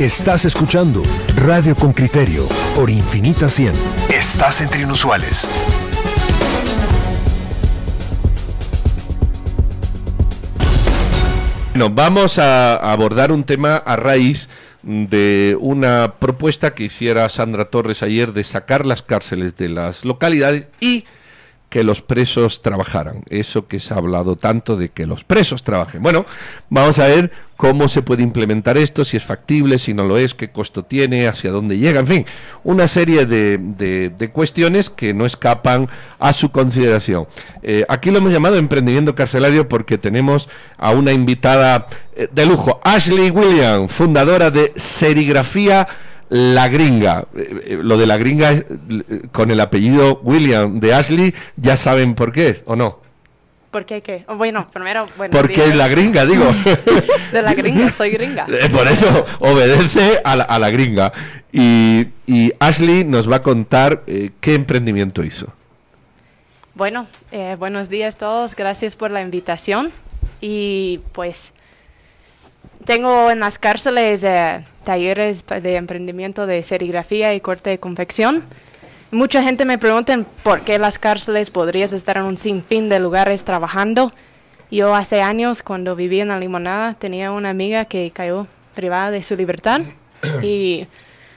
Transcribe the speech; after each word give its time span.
Estás 0.00 0.44
escuchando 0.44 1.04
Radio 1.36 1.76
con 1.76 1.92
Criterio 1.92 2.48
por 2.74 2.90
Infinita 2.90 3.48
100. 3.48 3.72
Estás 4.12 4.60
entre 4.60 4.82
inusuales. 4.82 5.48
Bueno, 11.70 11.90
vamos 11.90 12.40
a 12.40 12.74
abordar 12.74 13.30
un 13.30 13.44
tema 13.44 13.76
a 13.76 13.94
raíz 13.94 14.48
de 14.82 15.56
una 15.60 16.14
propuesta 16.18 16.74
que 16.74 16.82
hiciera 16.82 17.28
Sandra 17.28 17.66
Torres 17.66 18.02
ayer 18.02 18.32
de 18.32 18.42
sacar 18.42 18.86
las 18.86 19.02
cárceles 19.02 19.56
de 19.56 19.68
las 19.68 20.04
localidades 20.04 20.66
y 20.80 21.04
que 21.74 21.82
los 21.82 22.02
presos 22.02 22.62
trabajaran. 22.62 23.24
Eso 23.30 23.66
que 23.66 23.80
se 23.80 23.92
ha 23.92 23.96
hablado 23.96 24.36
tanto 24.36 24.76
de 24.76 24.90
que 24.90 25.08
los 25.08 25.24
presos 25.24 25.64
trabajen. 25.64 26.04
Bueno, 26.04 26.24
vamos 26.70 27.00
a 27.00 27.08
ver 27.08 27.32
cómo 27.56 27.88
se 27.88 28.00
puede 28.00 28.22
implementar 28.22 28.78
esto, 28.78 29.04
si 29.04 29.16
es 29.16 29.24
factible, 29.24 29.80
si 29.80 29.92
no 29.92 30.04
lo 30.04 30.16
es, 30.16 30.34
qué 30.34 30.52
costo 30.52 30.84
tiene, 30.84 31.26
hacia 31.26 31.50
dónde 31.50 31.76
llega, 31.76 31.98
en 31.98 32.06
fin, 32.06 32.26
una 32.62 32.86
serie 32.86 33.26
de, 33.26 33.58
de, 33.58 34.30
cuestiones 34.30 34.88
que 34.88 35.14
no 35.14 35.26
escapan 35.26 35.88
a 36.20 36.32
su 36.32 36.52
consideración. 36.52 37.26
Eh, 37.64 37.84
aquí 37.88 38.12
lo 38.12 38.18
hemos 38.18 38.30
llamado 38.30 38.54
emprendimiento 38.54 39.16
carcelario 39.16 39.68
porque 39.68 39.98
tenemos 39.98 40.48
a 40.78 40.92
una 40.92 41.12
invitada 41.12 41.88
eh, 42.14 42.28
de 42.30 42.46
lujo, 42.46 42.80
Ashley 42.84 43.30
William, 43.30 43.88
fundadora 43.88 44.52
de 44.52 44.72
Serigrafía 44.76 45.88
la 46.34 46.66
gringa. 46.66 47.26
Eh, 47.36 47.62
eh, 47.64 47.78
lo 47.80 47.96
de 47.96 48.06
la 48.06 48.16
gringa 48.16 48.50
eh, 48.50 48.64
con 49.30 49.52
el 49.52 49.60
apellido 49.60 50.18
William 50.24 50.80
de 50.80 50.92
Ashley, 50.92 51.34
ya 51.56 51.76
saben 51.76 52.16
por 52.16 52.32
qué, 52.32 52.62
¿o 52.66 52.74
no? 52.74 52.98
¿Por 53.70 53.86
qué 53.86 54.02
qué? 54.02 54.24
Bueno, 54.36 54.68
primero, 54.72 55.08
bueno. 55.16 55.30
Porque 55.32 55.64
es 55.64 55.76
la 55.76 55.86
gringa, 55.86 56.26
digo. 56.26 56.44
de 57.32 57.42
la 57.42 57.54
gringa, 57.54 57.92
soy 57.92 58.10
gringa. 58.10 58.46
Por 58.70 58.86
eso 58.86 59.26
obedece 59.40 60.20
a 60.24 60.36
la, 60.36 60.44
a 60.44 60.58
la 60.60 60.70
gringa. 60.70 61.12
Y, 61.52 62.06
y, 62.26 62.52
Ashley 62.60 63.04
nos 63.04 63.30
va 63.30 63.36
a 63.36 63.42
contar 63.42 64.02
qué 64.04 64.54
emprendimiento 64.54 65.24
hizo. 65.24 65.52
Bueno, 66.74 67.06
buenos 67.58 67.88
días 67.88 68.14
a 68.14 68.18
todos, 68.18 68.54
gracias 68.54 68.94
por 68.94 69.10
la 69.10 69.22
invitación. 69.22 69.90
Y 70.40 71.00
pues 71.10 71.52
tengo 72.84 73.30
en 73.30 73.40
las 73.40 73.58
cárceles 73.58 74.22
eh, 74.24 74.64
talleres 74.84 75.44
de 75.46 75.76
emprendimiento 75.76 76.46
de 76.46 76.62
serigrafía 76.62 77.34
y 77.34 77.40
corte 77.40 77.70
de 77.70 77.78
confección. 77.78 78.44
Mucha 79.10 79.42
gente 79.42 79.64
me 79.64 79.78
pregunta 79.78 80.24
por 80.42 80.62
qué 80.62 80.78
las 80.78 80.98
cárceles 80.98 81.50
podrías 81.50 81.92
estar 81.92 82.16
en 82.16 82.24
un 82.24 82.38
sinfín 82.38 82.88
de 82.88 82.98
lugares 82.98 83.44
trabajando. 83.44 84.12
Yo 84.70 84.94
hace 84.94 85.22
años, 85.22 85.62
cuando 85.62 85.94
vivía 85.94 86.22
en 86.22 86.28
la 86.28 86.38
limonada, 86.38 86.94
tenía 86.94 87.30
una 87.30 87.50
amiga 87.50 87.84
que 87.84 88.10
cayó 88.12 88.46
privada 88.74 89.10
de 89.12 89.22
su 89.22 89.36
libertad 89.36 89.82
y 90.42 90.88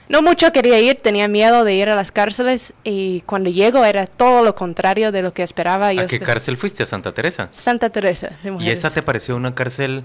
no 0.08 0.22
mucho 0.22 0.50
quería 0.52 0.80
ir, 0.80 0.96
tenía 0.96 1.28
miedo 1.28 1.62
de 1.62 1.74
ir 1.74 1.88
a 1.88 1.94
las 1.94 2.10
cárceles 2.10 2.72
y 2.82 3.20
cuando 3.26 3.50
llego 3.50 3.84
era 3.84 4.06
todo 4.06 4.42
lo 4.42 4.54
contrario 4.54 5.12
de 5.12 5.22
lo 5.22 5.32
que 5.32 5.42
esperaba. 5.42 5.88
¿A 5.88 6.06
qué 6.06 6.18
cárcel 6.18 6.56
fuiste? 6.56 6.82
¿A 6.82 6.86
Santa 6.86 7.12
Teresa? 7.12 7.48
Santa 7.52 7.90
Teresa. 7.90 8.30
¿Y 8.58 8.70
esa 8.70 8.90
te 8.90 9.02
pareció 9.02 9.36
una 9.36 9.54
cárcel 9.54 10.02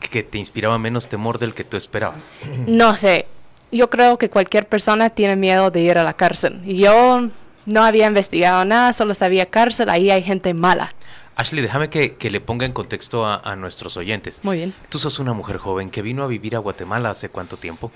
que 0.00 0.22
te 0.22 0.38
inspiraba 0.38 0.78
menos 0.78 1.08
temor 1.08 1.38
del 1.38 1.54
que 1.54 1.64
tú 1.64 1.76
esperabas? 1.76 2.32
No 2.66 2.96
sé, 2.96 3.26
yo 3.72 3.90
creo 3.90 4.18
que 4.18 4.30
cualquier 4.30 4.68
persona 4.68 5.10
tiene 5.10 5.36
miedo 5.36 5.70
de 5.70 5.80
ir 5.80 5.98
a 5.98 6.04
la 6.04 6.14
cárcel. 6.14 6.60
Y 6.64 6.78
yo 6.78 7.28
no 7.66 7.84
había 7.84 8.06
investigado 8.06 8.64
nada, 8.64 8.92
solo 8.92 9.14
sabía 9.14 9.46
cárcel, 9.46 9.90
ahí 9.90 10.10
hay 10.10 10.22
gente 10.22 10.54
mala. 10.54 10.90
Ashley, 11.36 11.60
déjame 11.60 11.90
que, 11.90 12.16
le 12.30 12.40
ponga 12.40 12.64
en 12.64 12.72
contexto 12.72 13.26
a, 13.26 13.56
nuestros 13.56 13.96
oyentes. 13.98 14.40
Muy 14.42 14.56
bien. 14.56 14.74
Tú 14.88 14.98
sos 14.98 15.18
una 15.18 15.34
mujer 15.34 15.58
joven 15.58 15.90
que 15.90 16.00
vino 16.00 16.22
a 16.22 16.26
vivir 16.26 16.56
a 16.56 16.60
Guatemala 16.60 17.10
hace 17.10 17.28
cuánto 17.28 17.58
tiempo? 17.58 17.90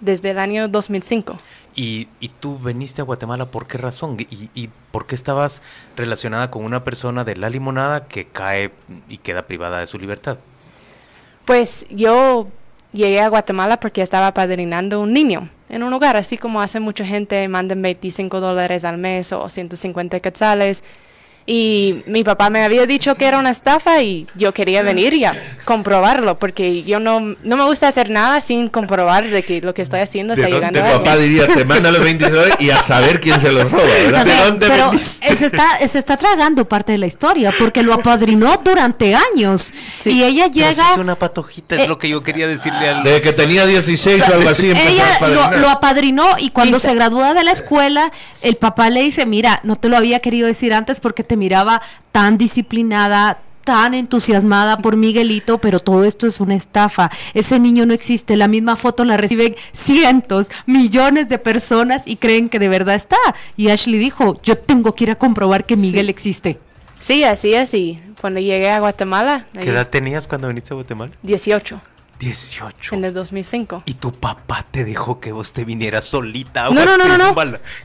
Desde 0.00 0.30
el 0.30 0.38
año 0.40 0.66
2005. 0.66 1.36
¿Y, 1.76 2.08
y 2.18 2.28
tú 2.28 2.58
veniste 2.58 3.00
a 3.00 3.04
Guatemala 3.04 3.50
por 3.52 3.68
qué 3.68 3.78
razón? 3.78 4.16
¿Y, 4.18 4.50
¿Y 4.54 4.70
por 4.90 5.06
qué 5.06 5.14
estabas 5.14 5.62
relacionada 5.96 6.50
con 6.50 6.64
una 6.64 6.82
persona 6.82 7.22
de 7.22 7.36
la 7.36 7.48
limonada 7.48 8.08
que 8.08 8.26
cae 8.26 8.72
y 9.08 9.18
queda 9.18 9.42
privada 9.42 9.78
de 9.78 9.86
su 9.86 9.98
libertad? 9.98 10.38
Pues 11.44 11.86
yo 11.90 12.48
llegué 12.92 13.20
a 13.20 13.28
Guatemala 13.28 13.78
porque 13.80 14.02
estaba 14.02 14.32
padrinando 14.34 15.00
un 15.00 15.12
niño 15.12 15.48
en 15.68 15.82
un 15.82 15.92
hogar, 15.92 16.16
así 16.16 16.36
como 16.36 16.60
hace 16.60 16.80
mucha 16.80 17.04
gente, 17.04 17.46
mandan 17.48 17.80
25 17.82 18.40
dólares 18.40 18.84
al 18.84 18.98
mes 18.98 19.32
o 19.32 19.48
150 19.48 20.20
quetzales 20.20 20.82
y 21.52 22.04
mi 22.06 22.22
papá 22.22 22.48
me 22.48 22.62
había 22.62 22.86
dicho 22.86 23.16
que 23.16 23.26
era 23.26 23.36
una 23.36 23.50
estafa 23.50 24.00
y 24.00 24.24
yo 24.36 24.54
quería 24.54 24.84
venir 24.84 25.14
y 25.14 25.24
a 25.24 25.34
comprobarlo, 25.64 26.38
porque 26.38 26.84
yo 26.84 27.00
no, 27.00 27.18
no 27.42 27.56
me 27.56 27.64
gusta 27.64 27.88
hacer 27.88 28.08
nada 28.08 28.40
sin 28.40 28.68
comprobar 28.68 29.26
de 29.26 29.42
que 29.42 29.60
lo 29.60 29.74
que 29.74 29.82
estoy 29.82 29.98
haciendo 29.98 30.34
está 30.34 30.48
llegando 30.48 30.78
a 30.78 30.84
Mi 30.84 30.92
papá 30.92 31.16
diría, 31.16 31.48
te 31.48 31.64
manda 31.64 31.90
los 31.90 32.04
20 32.04 32.30
dólares 32.30 32.54
y 32.60 32.70
a 32.70 32.80
saber 32.80 33.18
quién 33.18 33.40
se 33.40 33.50
los 33.50 33.68
roba, 33.68 33.82
¿verdad? 33.82 34.58
pero 34.60 34.92
se 34.94 35.46
está, 35.46 35.88
se 35.88 35.98
está 35.98 36.16
tragando 36.16 36.68
parte 36.68 36.92
de 36.92 36.98
la 36.98 37.08
historia, 37.08 37.52
porque 37.58 37.82
lo 37.82 37.94
apadrinó 37.94 38.60
durante 38.64 39.16
años. 39.16 39.72
Y 40.04 40.22
ella 40.22 40.46
llega... 40.46 40.92
es 40.92 40.98
una 40.98 41.16
patojita, 41.16 41.82
es 41.82 41.88
lo 41.88 41.98
que 41.98 42.08
yo 42.08 42.22
quería 42.22 42.46
decirle 42.46 42.90
al... 42.90 43.02
De 43.02 43.20
que 43.20 43.32
tenía 43.32 43.66
16 43.66 44.22
o 44.22 44.34
algo 44.34 44.50
así. 44.50 44.70
Ella 44.70 45.18
lo, 45.26 45.58
lo, 45.58 45.68
apadrinó 45.68 46.36
y 46.38 46.50
cuando 46.50 46.78
se 46.78 46.94
gradúa 46.94 47.34
de 47.34 47.42
la 47.42 47.50
escuela, 47.50 48.12
el 48.40 48.54
papá 48.54 48.88
le 48.88 49.02
dice, 49.02 49.26
mira, 49.26 49.58
no 49.64 49.74
te 49.74 49.88
lo 49.88 49.96
había 49.96 50.20
querido 50.20 50.46
decir 50.46 50.72
antes 50.72 51.00
porque 51.00 51.24
te 51.24 51.39
miraba 51.40 51.82
tan 52.12 52.38
disciplinada, 52.38 53.40
tan 53.64 53.94
entusiasmada 53.94 54.78
por 54.78 54.96
Miguelito, 54.96 55.58
pero 55.58 55.80
todo 55.80 56.04
esto 56.04 56.26
es 56.26 56.40
una 56.40 56.54
estafa. 56.54 57.10
Ese 57.34 57.58
niño 57.58 57.86
no 57.86 57.94
existe. 57.94 58.36
La 58.36 58.46
misma 58.46 58.76
foto 58.76 59.04
la 59.04 59.16
reciben 59.16 59.56
cientos, 59.72 60.50
millones 60.66 61.28
de 61.28 61.38
personas 61.38 62.06
y 62.06 62.16
creen 62.16 62.48
que 62.48 62.58
de 62.58 62.68
verdad 62.68 62.94
está. 62.94 63.18
Y 63.56 63.70
Ashley 63.70 63.98
dijo, 63.98 64.40
yo 64.42 64.56
tengo 64.56 64.94
que 64.94 65.04
ir 65.04 65.10
a 65.10 65.16
comprobar 65.16 65.64
que 65.64 65.76
Miguel 65.76 66.08
existe. 66.08 66.58
Sí, 67.00 67.24
así 67.24 67.54
es. 67.54 67.72
Y 67.74 68.00
cuando 68.20 68.40
llegué 68.40 68.70
a 68.70 68.80
Guatemala... 68.80 69.46
¿Qué 69.52 69.70
edad 69.70 69.88
tenías 69.88 70.26
cuando 70.26 70.48
viniste 70.48 70.72
a 70.72 70.76
Guatemala? 70.76 71.12
18. 71.22 71.80
18. 72.20 72.94
En 72.94 73.04
el 73.04 73.14
2005. 73.14 73.82
Y 73.86 73.94
tu 73.94 74.12
papá 74.12 74.64
te 74.70 74.84
dejó 74.84 75.20
que 75.20 75.32
vos 75.32 75.52
te 75.52 75.64
vinieras 75.64 76.04
solita. 76.04 76.70
No, 76.70 76.84
no, 76.84 76.96
no, 76.96 77.18
no, 77.18 77.34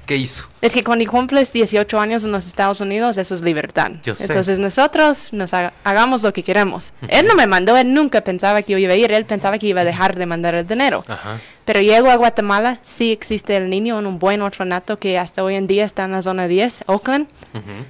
¿Qué 0.05 0.17
hizo? 0.17 0.47
Es 0.61 0.73
que 0.73 0.83
cuando 0.83 1.05
cumples 1.09 1.51
18 1.53 1.99
años 1.99 2.23
en 2.23 2.31
los 2.31 2.45
Estados 2.45 2.81
Unidos, 2.81 3.17
eso 3.17 3.33
es 3.33 3.41
libertad. 3.41 3.91
Yo 4.03 4.13
sé. 4.13 4.25
Entonces 4.25 4.59
nosotros 4.59 5.31
nos 5.31 5.53
hagamos 5.53 6.21
lo 6.21 6.33
que 6.33 6.43
queremos. 6.43 6.91
Él 7.07 7.25
no 7.25 7.35
me 7.35 7.47
mandó, 7.47 7.77
él 7.77 7.93
nunca 7.93 8.21
pensaba 8.21 8.61
que 8.61 8.73
yo 8.73 8.77
iba 8.77 8.93
a 8.93 8.95
ir, 8.95 9.11
él 9.11 9.25
pensaba 9.25 9.57
que 9.57 9.67
iba 9.67 9.81
a 9.81 9.85
dejar 9.85 10.15
de 10.17 10.25
mandar 10.25 10.53
el 10.53 10.67
dinero. 10.67 11.03
Ajá. 11.07 11.39
Pero 11.63 11.81
llego 11.81 12.11
a 12.11 12.15
Guatemala, 12.15 12.79
sí 12.83 13.11
existe 13.11 13.55
el 13.57 13.69
niño 13.69 13.97
en 13.97 14.05
un 14.05 14.19
buen 14.19 14.41
orfanato 14.41 14.97
que 14.97 15.17
hasta 15.17 15.43
hoy 15.43 15.55
en 15.55 15.65
día 15.65 15.85
está 15.85 16.05
en 16.05 16.11
la 16.11 16.21
zona 16.21 16.47
10, 16.47 16.83
Oakland, 16.87 17.27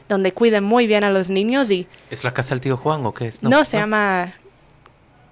donde 0.07 0.31
cuidan 0.31 0.63
muy 0.63 0.87
bien 0.87 1.03
a 1.03 1.09
los 1.09 1.29
niños 1.29 1.71
y... 1.71 1.87
¿Es 2.09 2.23
la 2.23 2.33
casa 2.33 2.51
del 2.55 2.61
tío 2.61 2.77
Juan 2.77 3.05
o 3.05 3.13
qué 3.13 3.27
es? 3.27 3.43
No, 3.43 3.65
se 3.65 3.77
llama 3.77 4.33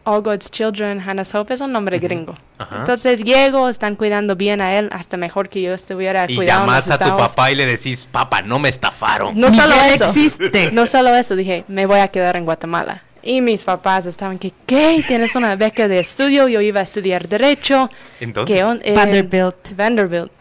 All 0.05 0.21
God's 0.21 0.49
Children, 0.51 0.99
Hannah's 0.99 1.33
Hope, 1.33 1.53
es 1.53 1.61
un 1.61 1.71
nombre 1.71 1.99
gringo. 1.99 2.35
Entonces 2.77 3.23
llego, 3.23 3.69
están 3.69 3.95
cuidando 3.95 4.35
bien 4.35 4.61
a 4.61 4.77
él, 4.77 4.89
hasta 4.91 5.17
mejor 5.17 5.49
que 5.49 5.61
yo 5.61 5.73
estuviera 5.73 6.25
y 6.27 6.35
cuidando. 6.35 6.63
Y 6.63 6.67
llamas 6.67 6.89
a 6.89 6.97
tu 6.97 7.17
papá 7.17 7.51
y 7.51 7.55
le 7.55 7.65
decís, 7.65 8.07
papá, 8.11 8.41
no 8.41 8.59
me 8.59 8.69
estafaron. 8.69 9.39
No 9.39 9.53
solo 9.53 9.75
eso. 9.75 10.05
Existe. 10.09 10.71
No 10.73 10.85
solo 10.87 11.15
eso, 11.15 11.35
dije, 11.35 11.65
me 11.67 11.85
voy 11.85 11.99
a 11.99 12.07
quedar 12.07 12.35
en 12.35 12.45
Guatemala. 12.45 13.03
Y 13.21 13.39
mis 13.41 13.63
papás 13.63 14.05
estaban 14.05 14.37
que, 14.37 14.51
¿qué? 14.65 15.01
Tienes 15.07 15.35
una 15.35 15.55
beca 15.55 15.87
de 15.87 15.99
estudio, 15.99 16.47
yo 16.49 16.59
iba 16.59 16.81
a 16.81 16.83
estudiar 16.83 17.27
Derecho. 17.27 17.89
¿En 18.19 18.33
dónde? 18.33 18.63
Vanderbilt. 18.93 19.75
Vanderbilt. 19.75 20.31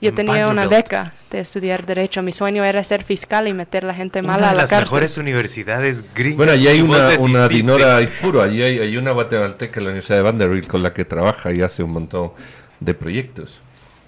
Yo 0.00 0.14
tenía 0.14 0.48
una 0.48 0.66
beca 0.66 1.12
de 1.30 1.40
estudiar 1.40 1.84
Derecho. 1.84 2.22
Mi 2.22 2.32
sueño 2.32 2.64
era 2.64 2.82
ser 2.82 3.04
fiscal 3.04 3.48
y 3.48 3.52
meter 3.52 3.84
la 3.84 3.94
gente 3.94 4.22
mala 4.22 4.50
a 4.50 4.54
la 4.54 4.62
cárcel. 4.62 4.78
las 4.78 4.92
mejores 4.92 5.18
universidades 5.18 6.04
gringas. 6.14 6.36
Bueno, 6.38 6.52
allí 6.52 6.68
hay 6.68 6.80
una, 6.80 7.18
una 7.18 7.48
Dinora 7.48 8.00
Ifuro, 8.00 8.42
allí 8.42 8.62
hay, 8.62 8.78
hay, 8.78 8.96
una 8.96 9.12
guatemalteca 9.12 9.78
en 9.78 9.84
la 9.84 9.90
Universidad 9.90 10.16
de 10.16 10.22
Vanderbilt 10.22 10.66
con 10.66 10.82
la 10.82 10.94
que 10.94 11.04
trabaja 11.04 11.52
y 11.52 11.60
hace 11.60 11.82
un 11.82 11.92
montón 11.92 12.32
de 12.80 12.94
proyectos. 12.94 13.58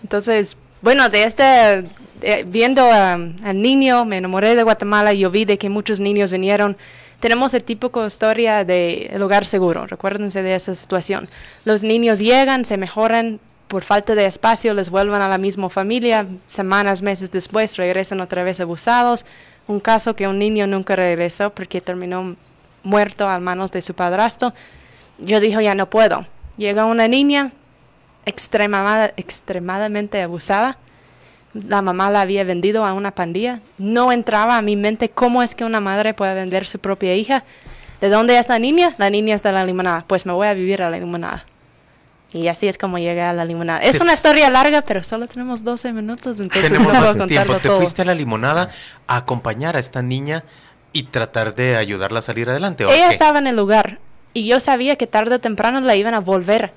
Entonces, 0.02 0.56
bueno, 0.80 1.08
de 1.10 1.24
este, 1.24 1.84
eh, 2.22 2.44
viendo 2.48 2.90
al 2.90 3.60
niño, 3.60 4.04
me 4.04 4.16
enamoré 4.16 4.56
de 4.56 4.62
Guatemala 4.62 5.12
y 5.12 5.20
yo 5.20 5.30
vi 5.30 5.44
de 5.44 5.58
que 5.58 5.68
muchos 5.68 6.00
niños 6.00 6.32
vinieron 6.32 6.76
tenemos 7.22 7.54
el 7.54 7.62
típico 7.62 8.04
historia 8.04 8.64
de 8.64 9.16
hogar 9.20 9.44
seguro, 9.44 9.86
recuérdense 9.86 10.42
de 10.42 10.56
esa 10.56 10.74
situación. 10.74 11.28
Los 11.64 11.84
niños 11.84 12.18
llegan, 12.18 12.64
se 12.64 12.76
mejoran, 12.76 13.38
por 13.72 13.84
falta 13.84 14.14
de 14.14 14.26
espacio 14.26 14.74
les 14.74 14.90
vuelvan 14.90 15.22
a 15.22 15.30
la 15.30 15.38
misma 15.38 15.70
familia, 15.70 16.26
semanas, 16.46 17.00
meses 17.00 17.30
después 17.30 17.78
regresan 17.78 18.20
otra 18.20 18.44
vez 18.44 18.60
abusados. 18.60 19.24
Un 19.66 19.80
caso 19.80 20.14
que 20.14 20.28
un 20.28 20.38
niño 20.38 20.66
nunca 20.66 20.94
regresó 20.94 21.54
porque 21.54 21.80
terminó 21.80 22.36
muerto 22.82 23.26
a 23.26 23.38
manos 23.38 23.72
de 23.72 23.80
su 23.80 23.94
padrastro. 23.94 24.52
Yo 25.16 25.40
dije, 25.40 25.64
ya 25.64 25.74
no 25.74 25.88
puedo. 25.88 26.26
Llega 26.58 26.84
una 26.84 27.08
niña 27.08 27.52
extremadamente 28.26 30.20
abusada. 30.20 30.76
La 31.54 31.80
mamá 31.80 32.10
la 32.10 32.20
había 32.20 32.44
vendido 32.44 32.84
a 32.84 32.92
una 32.92 33.12
pandilla. 33.12 33.60
No 33.78 34.12
entraba 34.12 34.58
a 34.58 34.62
mi 34.62 34.76
mente 34.76 35.08
cómo 35.08 35.42
es 35.42 35.54
que 35.54 35.64
una 35.64 35.80
madre 35.80 36.12
puede 36.12 36.34
vender 36.34 36.66
su 36.66 36.78
propia 36.78 37.16
hija. 37.16 37.42
¿De 38.02 38.10
dónde 38.10 38.36
es 38.36 38.50
la 38.50 38.58
niña? 38.58 38.94
La 38.98 39.08
niña 39.08 39.34
es 39.34 39.42
de 39.42 39.50
la 39.50 39.64
limonada. 39.64 40.04
Pues 40.06 40.26
me 40.26 40.34
voy 40.34 40.48
a 40.48 40.52
vivir 40.52 40.82
a 40.82 40.90
la 40.90 40.98
limonada. 40.98 41.46
Y 42.32 42.49
así 42.49 42.67
es 42.67 42.79
como 42.79 42.99
llegué 42.99 43.20
a 43.20 43.32
la 43.32 43.44
limonada. 43.44 43.81
Es 43.81 44.00
una 44.00 44.14
historia 44.14 44.49
larga, 44.49 44.82
pero 44.82 45.02
solo 45.02 45.26
tenemos 45.26 45.62
12 45.64 45.93
minutos, 45.93 46.40
entonces 46.40 46.70
Tenemos 46.73 46.93
no 46.93 47.00
puedo 47.00 47.26
tiempo. 47.26 47.55
Te 47.56 47.69
todo. 47.69 47.79
fuiste 47.79 48.02
a 48.02 48.05
la 48.06 48.14
limonada 48.14 48.70
a 49.06 49.17
acompañar 49.17 49.76
a 49.76 49.79
esta 49.79 50.00
niña 50.02 50.44
y 50.93 51.05
tratar 51.05 51.55
de 51.55 51.76
ayudarla 51.76 52.20
a 52.20 52.23
salir 52.23 52.49
adelante. 52.49 52.84
¿o 52.87 52.90
Ella 52.90 53.08
qué? 53.08 53.12
estaba 53.12 53.38
en 53.38 53.46
el 53.49 53.56
lugar 53.56 53.99
y 54.32 54.46
yo 54.46 54.61
sabía 54.61 54.96
que 54.96 55.06
tarde 55.06 55.34
o 55.34 55.40
temprano 55.40 55.81
la 55.81 55.94
iban 55.94 56.14
a 56.14 56.20
volver 56.20 56.73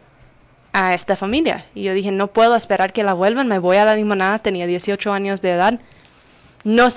a 0.73 0.93
esta 0.93 1.15
familia. 1.15 1.65
Y 1.73 1.83
yo 1.83 1.93
dije, 1.93 2.11
no 2.11 2.27
puedo 2.27 2.55
esperar 2.55 2.91
que 2.91 3.03
la 3.03 3.13
vuelvan, 3.13 3.47
me 3.47 3.59
voy 3.59 3.77
a 3.77 3.85
la 3.85 3.95
limonada, 3.95 4.39
tenía 4.39 4.67
18 4.67 5.13
años 5.13 5.41
de 5.41 5.51
edad. 5.51 5.79
No, 6.65 6.87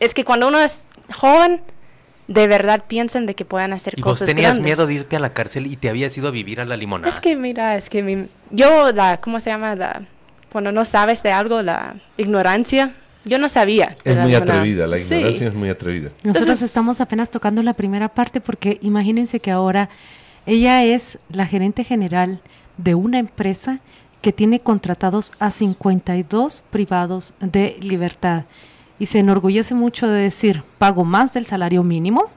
es 0.00 0.14
que 0.14 0.24
cuando 0.24 0.48
uno 0.48 0.60
es 0.60 0.86
joven, 1.14 1.60
de 2.28 2.46
verdad 2.46 2.84
piensan 2.86 3.26
de 3.26 3.34
que 3.34 3.44
puedan 3.44 3.72
hacer 3.72 3.94
Y 3.96 4.02
vos 4.02 4.12
cosas 4.18 4.26
tenías 4.28 4.52
grandes. 4.52 4.64
miedo 4.64 4.86
de 4.86 4.94
irte 4.94 5.16
a 5.16 5.18
la 5.18 5.32
cárcel 5.32 5.66
y 5.66 5.76
te 5.76 5.88
habías 5.88 6.16
ido 6.16 6.28
a 6.28 6.30
vivir 6.30 6.60
a 6.60 6.64
la 6.64 6.76
limonada. 6.76 7.12
Es 7.12 7.20
que 7.20 7.34
mira, 7.36 7.76
es 7.76 7.88
que 7.88 8.02
mi- 8.02 8.28
yo, 8.50 8.92
la, 8.92 9.16
¿cómo 9.20 9.40
se 9.40 9.50
llama? 9.50 9.74
La, 9.74 10.02
cuando 10.52 10.70
no 10.70 10.84
sabes 10.84 11.22
de 11.22 11.32
algo, 11.32 11.62
la 11.62 11.96
ignorancia, 12.18 12.92
yo 13.24 13.38
no 13.38 13.48
sabía. 13.48 13.94
de 14.04 14.12
Es 14.12 14.16
muy 14.18 14.32
limonada. 14.32 14.58
atrevida, 14.60 14.86
la 14.86 14.98
Sí. 14.98 15.14
ignorancia 15.14 15.48
es 15.48 15.54
muy 15.54 15.68
atrevida. 15.70 16.10
Nosotros 16.22 16.36
Entonces- 16.42 16.62
estamos 16.62 17.00
apenas 17.00 17.30
tocando 17.30 17.62
la 17.62 17.74
primera 17.74 18.08
parte 18.08 18.40
porque 18.40 18.78
imagínense 18.82 19.40
que 19.40 19.50
ahora 19.50 19.88
ella 20.46 20.84
es 20.84 21.18
la 21.30 21.46
gerente 21.46 21.82
general 21.84 22.40
de 22.76 22.94
una 22.94 23.18
empresa 23.18 23.80
que 24.22 24.32
tiene 24.32 24.60
contratados 24.60 25.32
a 25.38 25.50
52 25.50 26.62
privados 26.70 27.34
de 27.40 27.76
libertad 27.80 28.44
y 28.98 29.06
se 29.06 29.20
enorgullece 29.20 29.74
mucho 29.74 30.08
de 30.08 30.22
decir, 30.22 30.62
pago 30.78 31.04
más 31.04 31.32
del 31.32 31.46
salario 31.46 31.82
mínimo, 31.82 32.30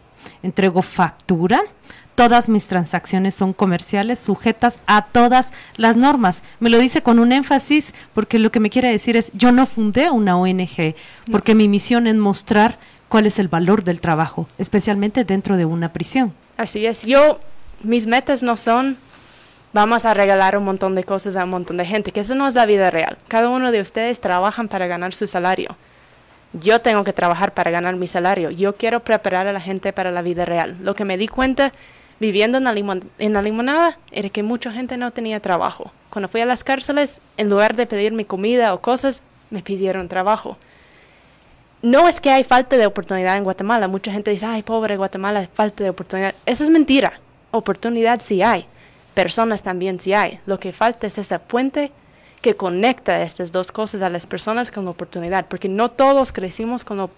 entrego 0.44 0.81
factura, 0.81 1.62
todas 2.16 2.50
mis 2.50 2.68
transacciones 2.68 3.34
son 3.34 3.54
comerciales, 3.54 4.19
sujetas 4.19 4.80
a 4.86 5.06
todas 5.06 5.54
las 5.75 5.98
normas. 5.98 6.44
Me 6.60 6.69
lo 6.69 6.78
dice 6.78 7.02
con 7.02 7.19
un 7.19 7.31
énfasis 7.31 7.94
porque 8.13 8.40
lo 8.40 8.52
que 8.52 8.60
me 8.60 8.69
quiere 8.69 8.92
decir 8.92 9.18
es, 9.18 9.31
yo 9.34 9.52
no 9.52 9.66
fundé 9.66 10.10
una 10.12 10.38
ONG, 10.38 10.96
porque 11.31 11.56
mi 11.56 11.68
misión 11.68 12.08
es 12.08 12.16
mostrar 12.16 12.78
cuál 13.10 13.25
es 13.25 13.40
el 13.40 13.48
valor 13.48 13.84
del 13.84 14.00
trabajo, 14.00 14.48
especialmente 14.58 15.24
dentro 15.24 15.58
de 15.58 15.66
una 15.66 15.94
prisión. 15.94 16.34
Así 16.58 16.86
es, 16.86 17.06
yo, 17.06 17.40
mis 17.84 18.06
metas 18.06 18.44
no 18.44 18.56
son, 18.56 18.98
vamos 19.74 20.06
a 20.06 20.13
regalar 20.13 20.58
un 20.58 20.66
montón 20.66 20.96
de 20.96 21.04
cosas 21.04 21.36
a 21.36 21.44
un 21.44 21.50
montón 21.50 21.78
de 21.78 21.86
gente, 21.86 22.12
que 22.12 22.19
eso 22.19 22.36
no 22.36 22.48
es 22.48 22.56
la 22.56 22.66
vida 22.66 22.92
real. 22.92 23.18
Cada 23.28 23.50
uno 23.50 23.72
de 23.72 23.81
ustedes 23.81 24.22
trabajan 24.22 24.68
para 24.68 24.88
ganar 24.88 25.13
su 25.13 25.28
salario. 25.28 25.75
Yo 26.53 26.81
tengo 26.81 27.03
que 27.03 27.13
trabajar 27.13 27.53
para 27.53 27.71
ganar 27.71 27.95
mi 27.95 28.07
salario. 28.07 28.50
Yo 28.50 28.75
quiero 28.75 29.01
preparar 29.01 29.48
a 29.48 29.53
la 29.53 29.62
gente 29.62 29.94
para 29.94 30.12
la 30.12 30.21
vida 30.21 30.45
real. 30.45 30.77
Lo 30.81 30.95
que 30.95 31.06
me 31.06 31.18
di 31.18 31.27
cuenta 31.27 31.71
viviendo 32.19 32.59
en 32.59 32.63
la, 32.65 33.42
limonada 33.42 33.98
era 34.12 34.30
que 34.30 34.44
mucha 34.44 34.71
gente 34.71 34.98
no 34.98 35.12
tenía 35.12 35.39
trabajo. 35.39 35.92
Cuando 36.09 36.27
fui 36.27 36.42
a 36.42 36.45
las 36.45 36.63
cárceles, 36.63 37.21
en 37.38 37.50
lugar 37.50 37.75
de 37.75 37.88
pedirme 37.88 38.25
comida 38.25 38.74
o 38.74 38.81
cosas, 38.81 39.24
me 39.50 39.63
pidieron 39.63 40.07
trabajo. 40.07 40.57
No 41.81 42.07
es 42.07 42.21
que 42.21 42.30
hay 42.30 42.44
falta 42.44 42.77
de 42.77 42.86
oportunidad 42.86 43.38
en 43.38 43.44
Guatemala. 43.44 43.88
Mucha 43.88 44.12
gente 44.12 44.30
dice, 44.30 44.45
ay, 44.45 44.62
pobre 44.62 44.98
Guatemala, 44.98 45.48
falta 45.53 45.83
de 45.83 45.89
oportunidad. 45.89 46.36
Eso 46.45 46.63
es 46.63 46.69
mentira. 46.69 47.13
Oportunidad 47.50 48.19
sí 48.19 48.44
hay. 48.44 48.65
Personas 49.15 49.63
también 49.63 50.00
sí 50.00 50.13
hay. 50.13 50.39
Lo 50.45 50.59
que 50.59 50.74
falta 50.74 51.07
es 51.07 51.18
esa 51.18 51.39
puente 51.39 51.92
que 52.42 52.56
conecta 52.56 53.22
estas 53.22 53.52
dos 53.52 53.72
cosas 53.72 54.02
a 54.02 54.10
las 54.10 54.26
personas 54.26 54.72
con 54.72 54.86
la 54.86 54.92
oportunidad. 54.92 55.46
Porque 55.48 55.70
no 55.70 55.90
todos 55.90 56.32
crecimos 56.32 56.84
con, 56.84 56.98
lo- 56.98 57.12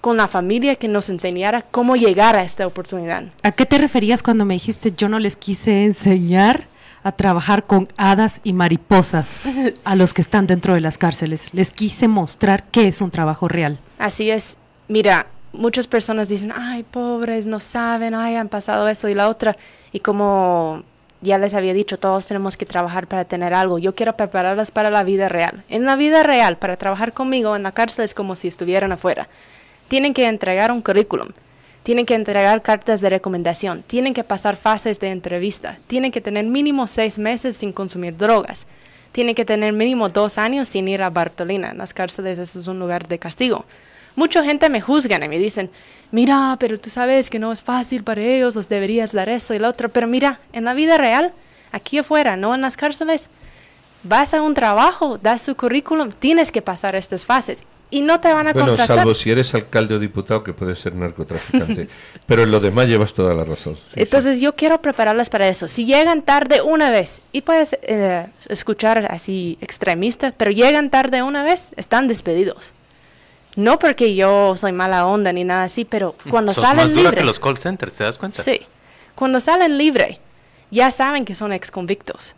con 0.00 0.16
la 0.16 0.28
familia 0.28 0.74
que 0.76 0.88
nos 0.88 1.08
enseñara 1.08 1.62
cómo 1.62 1.96
llegar 1.96 2.36
a 2.36 2.42
esta 2.42 2.66
oportunidad. 2.66 3.24
¿A 3.42 3.52
qué 3.52 3.64
te 3.66 3.78
referías 3.78 4.22
cuando 4.22 4.44
me 4.44 4.54
dijiste 4.54 4.92
yo 4.96 5.08
no 5.08 5.18
les 5.18 5.36
quise 5.36 5.84
enseñar 5.84 6.64
a 7.04 7.12
trabajar 7.12 7.64
con 7.64 7.86
hadas 7.96 8.40
y 8.42 8.52
mariposas 8.52 9.38
a 9.84 9.94
los 9.94 10.12
que 10.12 10.22
están 10.22 10.46
dentro 10.48 10.74
de 10.74 10.80
las 10.80 10.98
cárceles? 10.98 11.54
Les 11.54 11.70
quise 11.72 12.08
mostrar 12.08 12.64
qué 12.72 12.88
es 12.88 13.00
un 13.00 13.10
trabajo 13.12 13.46
real. 13.46 13.78
Así 13.98 14.30
es. 14.30 14.56
Mira, 14.88 15.26
muchas 15.52 15.86
personas 15.86 16.28
dicen, 16.28 16.52
ay, 16.56 16.82
pobres, 16.82 17.46
no 17.46 17.60
saben, 17.60 18.14
ay, 18.14 18.34
han 18.34 18.48
pasado 18.48 18.88
eso 18.88 19.08
y 19.08 19.14
la 19.14 19.28
otra. 19.28 19.56
Y 19.92 20.00
como 20.00 20.82
ya 21.20 21.38
les 21.38 21.54
había 21.54 21.74
dicho, 21.74 21.98
todos 21.98 22.26
tenemos 22.26 22.56
que 22.56 22.66
trabajar 22.66 23.06
para 23.06 23.24
tener 23.24 23.54
algo. 23.54 23.78
Yo 23.78 23.94
quiero 23.94 24.16
prepararlas 24.16 24.70
para 24.70 24.90
la 24.90 25.02
vida 25.02 25.28
real. 25.28 25.64
En 25.68 25.84
la 25.84 25.96
vida 25.96 26.22
real, 26.22 26.58
para 26.58 26.76
trabajar 26.76 27.12
conmigo 27.12 27.56
en 27.56 27.62
la 27.62 27.72
cárcel 27.72 28.04
es 28.04 28.14
como 28.14 28.36
si 28.36 28.48
estuvieran 28.48 28.92
afuera. 28.92 29.28
Tienen 29.88 30.14
que 30.14 30.26
entregar 30.26 30.70
un 30.70 30.82
currículum. 30.82 31.28
Tienen 31.82 32.04
que 32.04 32.14
entregar 32.14 32.62
cartas 32.62 33.00
de 33.00 33.10
recomendación. 33.10 33.84
Tienen 33.86 34.12
que 34.12 34.24
pasar 34.24 34.56
fases 34.56 34.98
de 34.98 35.10
entrevista. 35.10 35.78
Tienen 35.86 36.10
que 36.10 36.20
tener 36.20 36.44
mínimo 36.44 36.86
seis 36.86 37.18
meses 37.18 37.56
sin 37.56 37.72
consumir 37.72 38.16
drogas. 38.16 38.66
Tienen 39.12 39.34
que 39.34 39.44
tener 39.44 39.72
mínimo 39.72 40.08
dos 40.08 40.36
años 40.36 40.68
sin 40.68 40.88
ir 40.88 41.02
a 41.02 41.10
Bartolina. 41.10 41.70
En 41.70 41.78
las 41.78 41.94
cárceles 41.94 42.38
eso 42.38 42.60
es 42.60 42.66
un 42.66 42.78
lugar 42.78 43.06
de 43.06 43.18
castigo. 43.18 43.64
Mucha 44.16 44.42
gente 44.42 44.68
me 44.68 44.80
juzgan 44.80 45.22
y 45.22 45.28
me 45.28 45.38
dicen, 45.38 45.70
mira, 46.10 46.56
pero 46.58 46.78
tú 46.78 46.90
sabes 46.90 47.30
que 47.30 47.38
no 47.38 47.52
es 47.52 47.62
fácil 47.62 48.02
para 48.02 48.20
ellos, 48.22 48.54
los 48.56 48.68
deberías 48.68 49.12
dar 49.12 49.28
eso 49.28 49.54
y 49.54 49.58
lo 49.58 49.68
otro. 49.68 49.90
Pero 49.90 50.06
mira, 50.06 50.40
en 50.52 50.64
la 50.64 50.74
vida 50.74 50.96
real, 50.98 51.32
aquí 51.70 51.98
afuera, 51.98 52.36
no 52.36 52.54
en 52.54 52.62
las 52.62 52.76
cárceles, 52.76 53.28
vas 54.02 54.34
a 54.34 54.42
un 54.42 54.54
trabajo, 54.54 55.18
das 55.18 55.42
su 55.42 55.54
currículum, 55.54 56.10
tienes 56.12 56.50
que 56.50 56.62
pasar 56.62 56.96
estas 56.96 57.24
fases 57.26 57.62
y 57.90 58.00
no 58.00 58.18
te 58.20 58.32
van 58.32 58.48
a 58.48 58.52
Bueno, 58.52 58.68
contratar. 58.68 58.96
salvo 58.98 59.14
si 59.14 59.30
eres 59.30 59.54
alcalde 59.54 59.94
o 59.94 59.98
diputado, 59.98 60.42
que 60.42 60.52
puedes 60.52 60.78
ser 60.80 60.94
narcotraficante. 60.94 61.88
Pero 62.26 62.42
en 62.42 62.50
lo 62.50 62.58
demás 62.58 62.88
llevas 62.88 63.14
toda 63.14 63.32
la 63.34 63.44
razón. 63.44 63.76
sí, 63.76 63.82
sí. 63.94 64.00
Entonces 64.00 64.40
yo 64.40 64.54
quiero 64.56 64.80
prepararlas 64.82 65.30
para 65.30 65.46
eso. 65.46 65.68
Si 65.68 65.84
llegan 65.84 66.22
tarde 66.22 66.62
una 66.62 66.90
vez, 66.90 67.22
y 67.32 67.42
puedes 67.42 67.76
eh, 67.82 68.26
escuchar 68.48 69.06
así 69.10 69.56
extremista, 69.60 70.32
pero 70.36 70.50
llegan 70.50 70.90
tarde 70.90 71.22
una 71.22 71.44
vez, 71.44 71.68
están 71.76 72.08
despedidos. 72.08 72.72
No 73.56 73.78
porque 73.78 74.14
yo 74.14 74.54
soy 74.56 74.72
mala 74.72 75.06
onda 75.06 75.32
ni 75.32 75.42
nada 75.42 75.64
así, 75.64 75.84
pero 75.84 76.14
cuando 76.30 76.52
Sos 76.52 76.62
salen 76.62 76.84
más 76.84 76.90
dura 76.90 77.02
libre, 77.04 77.16
que 77.18 77.24
los 77.24 77.40
call 77.40 77.56
centers, 77.56 77.94
¿te 77.94 78.04
das 78.04 78.18
cuenta? 78.18 78.42
sí, 78.42 78.60
cuando 79.14 79.40
salen 79.40 79.78
libre, 79.78 80.20
ya 80.70 80.90
saben 80.90 81.24
que 81.24 81.34
son 81.34 81.52
exconvictos. 81.52 82.34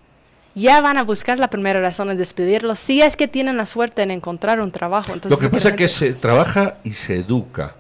Ya 0.55 0.81
van 0.81 0.97
a 0.97 1.05
buscar 1.05 1.39
la 1.39 1.51
primera 1.51 1.81
razón 1.81 2.09
de 2.09 2.17
despedirlos, 2.17 2.79
si 2.79 3.03
es 3.03 3.17
que 3.17 3.29
tienen 3.29 3.57
la 3.57 3.67
suerte 3.67 4.03
en 4.03 4.11
encontrar 4.11 4.61
un 4.61 4.71
trabajo. 4.71 5.15
Lo 5.29 5.37
que 5.37 5.49
pasa 5.49 5.71
es 5.71 5.77
que 5.77 5.89
se 5.89 6.15
trabaja 6.15 6.79
y 6.85 6.93
se 6.93 7.17
educa. 7.17 7.75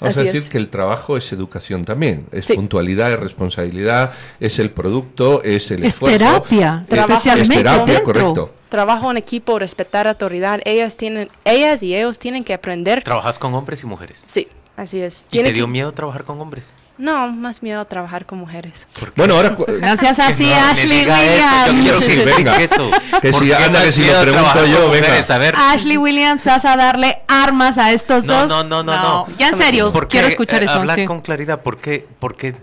Vamos 0.00 0.16
a 0.16 0.22
decir 0.22 0.42
es. 0.42 0.48
que 0.48 0.58
el 0.58 0.68
trabajo 0.68 1.16
es 1.16 1.32
educación 1.32 1.84
también. 1.84 2.26
Es 2.32 2.46
Sí. 2.46 2.54
puntualidad, 2.54 3.12
es 3.12 3.20
responsabilidad, 3.20 4.12
es 4.40 4.58
el 4.58 4.70
producto, 4.70 5.42
es 5.42 5.70
el 5.70 5.82
Es 5.84 5.94
esfuerzo. 5.94 6.18
terapia, 6.18 6.84
es- 6.88 6.98
especialmente 6.98 7.54
Es 7.54 7.58
terapia, 7.60 7.84
dentro. 7.94 8.04
correcto. 8.04 8.54
trabajo 8.68 9.08
en 9.08 9.16
equipo, 9.18 9.56
respetar 9.60 10.08
autoridad, 10.08 10.60
ellas 10.64 10.96
tienen, 10.96 11.28
ellas 11.44 11.80
y 11.84 11.94
ellos 11.94 12.18
tienen 12.18 12.42
que 12.42 12.54
aprender. 12.54 13.04
¿Trabajas 13.04 13.38
con 13.38 13.54
hombres 13.54 13.84
y 13.84 13.86
mujeres? 13.86 14.24
Sí, 14.26 14.48
así 14.76 15.00
es. 15.00 15.24
¿Y 15.30 15.38
te 15.44 15.52
dio 15.52 15.66
que- 15.66 15.70
miedo 15.70 15.92
trabajar 15.92 16.24
con 16.24 16.40
hombres? 16.40 16.74
No, 16.96 17.26
más 17.28 17.60
miedo 17.62 17.80
a 17.80 17.84
trabajar 17.86 18.24
con 18.24 18.38
mujeres. 18.38 18.72
Bueno, 19.16 19.34
ahora... 19.34 19.50
cu- 19.56 19.64
Gracias 19.80 20.18
así, 20.20 20.44
no 20.48 20.54
Ashley 20.54 21.00
eso, 21.00 21.08
Yo 21.08 21.72
Williams. 21.72 21.82
quiero 21.82 22.00
que 22.00 22.24
venga. 22.36 22.56
eso. 22.62 22.90
Que 23.20 23.30
¿Por 23.32 23.42
si- 23.44 23.52
anda, 23.52 23.82
que 23.82 23.90
si 23.92 24.04
lo 24.04 24.20
pregunto 24.20 24.66
yo, 24.66 24.82
con 24.82 24.90
venga. 24.92 25.06
mujeres? 25.08 25.30
A 25.30 25.38
ver, 25.38 25.54
Ashley 25.56 25.96
Williams, 25.96 26.44
vas 26.44 26.64
a 26.64 26.76
darle 26.76 27.18
armas 27.26 27.78
a 27.78 27.90
estos 27.90 28.22
No, 28.24 28.40
dos. 28.40 28.48
no, 28.48 28.62
no, 28.62 28.82
no, 28.84 28.94
no. 29.02 29.26
Ya 29.38 29.48
en 29.48 29.58
serio, 29.58 29.92
¿por 29.92 30.04
qué, 30.06 30.12
quiero 30.18 30.28
escuchar 30.28 30.62
eh, 30.62 30.66
eso. 30.66 30.74
Hablar 30.74 30.96
sí. 31.00 31.04
con 31.04 31.20
claridad, 31.20 31.62
¿por 31.62 31.78
qué, 31.78 32.06
por 32.20 32.36
qué 32.36 32.54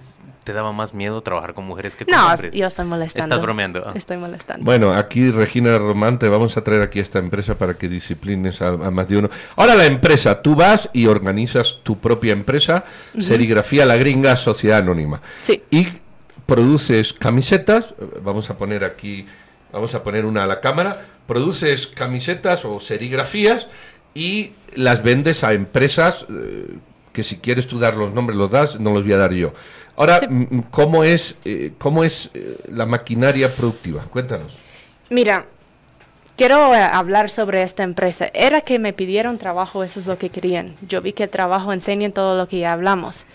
te 0.43 0.53
daba 0.53 0.71
más 0.71 0.93
miedo 0.93 1.21
trabajar 1.21 1.53
con 1.53 1.65
mujeres 1.65 1.95
que 1.95 2.05
con 2.05 2.15
No, 2.15 2.27
hombres? 2.31 2.53
yo 2.53 2.65
estoy 2.65 2.85
molestando. 2.85 3.35
Estás 3.35 3.41
bromeando. 3.41 3.81
ah. 3.85 3.91
Estoy 3.95 4.17
molestando. 4.17 4.65
Bueno, 4.65 4.93
aquí 4.93 5.29
Regina 5.31 5.77
Román, 5.77 6.17
te 6.19 6.27
vamos 6.29 6.57
a 6.57 6.63
traer 6.63 6.81
aquí 6.81 6.99
a 6.99 7.03
esta 7.03 7.19
empresa 7.19 7.55
para 7.55 7.75
que 7.75 7.87
disciplines 7.87 8.61
a, 8.61 8.69
a 8.69 8.91
más 8.91 9.07
de 9.07 9.17
uno. 9.17 9.29
Ahora 9.55 9.75
la 9.75 9.85
empresa, 9.85 10.41
tú 10.41 10.55
vas 10.55 10.89
y 10.93 11.05
organizas 11.07 11.77
tu 11.83 11.97
propia 11.99 12.33
empresa, 12.33 12.85
Serigrafía 13.19 13.85
La 13.85 13.97
Gringa, 13.97 14.35
Sociedad 14.35 14.79
Anónima. 14.79 15.21
Sí. 15.43 15.61
Y 15.69 15.87
produces 16.45 17.13
camisetas, 17.13 17.93
vamos 18.23 18.49
a 18.49 18.57
poner 18.57 18.83
aquí, 18.83 19.25
vamos 19.71 19.95
a 19.95 20.03
poner 20.03 20.25
una 20.25 20.43
a 20.43 20.47
la 20.47 20.59
cámara, 20.59 21.05
produces 21.27 21.87
camisetas 21.87 22.65
o 22.65 22.79
serigrafías 22.79 23.67
y 24.13 24.51
las 24.75 25.03
vendes 25.03 25.43
a 25.43 25.53
empresas 25.53 26.25
eh, 26.29 26.67
que 27.13 27.23
si 27.23 27.37
quieres 27.37 27.67
tú 27.67 27.79
dar 27.79 27.95
los 27.95 28.11
nombres 28.13 28.37
los 28.37 28.51
das, 28.51 28.79
no 28.79 28.91
los 28.93 29.03
voy 29.03 29.13
a 29.13 29.17
dar 29.17 29.33
yo. 29.33 29.53
Ahora, 29.95 30.19
Sí. 30.19 30.27
¿cómo 30.71 31.03
es, 31.03 31.35
eh, 31.45 31.73
cómo 31.77 32.03
es 32.03 32.29
eh, 32.33 32.57
la 32.71 32.85
maquinaria 32.85 33.49
productiva? 33.49 34.03
Cuéntanos. 34.09 34.57
Mira, 35.09 35.45
quiero 36.37 36.73
eh, 36.73 36.79
hablar 36.79 37.29
sobre 37.29 37.61
esta 37.63 37.83
empresa. 37.83 38.29
Era 38.33 38.61
que 38.61 38.79
me 38.79 38.93
pidieron 38.93 39.37
trabajo, 39.37 39.83
eso 39.83 39.99
es 39.99 40.07
lo 40.07 40.17
que 40.17 40.29
querían. 40.29 40.75
Yo 40.87 41.01
vi 41.01 41.13
que 41.13 41.23
el 41.23 41.29
trabajo 41.29 41.73
enseña 41.73 42.05
en 42.05 42.13
todo 42.13 42.35
lo 42.37 42.47
que 42.47 42.59
ya 42.59 42.71
hablamos. 42.73 43.25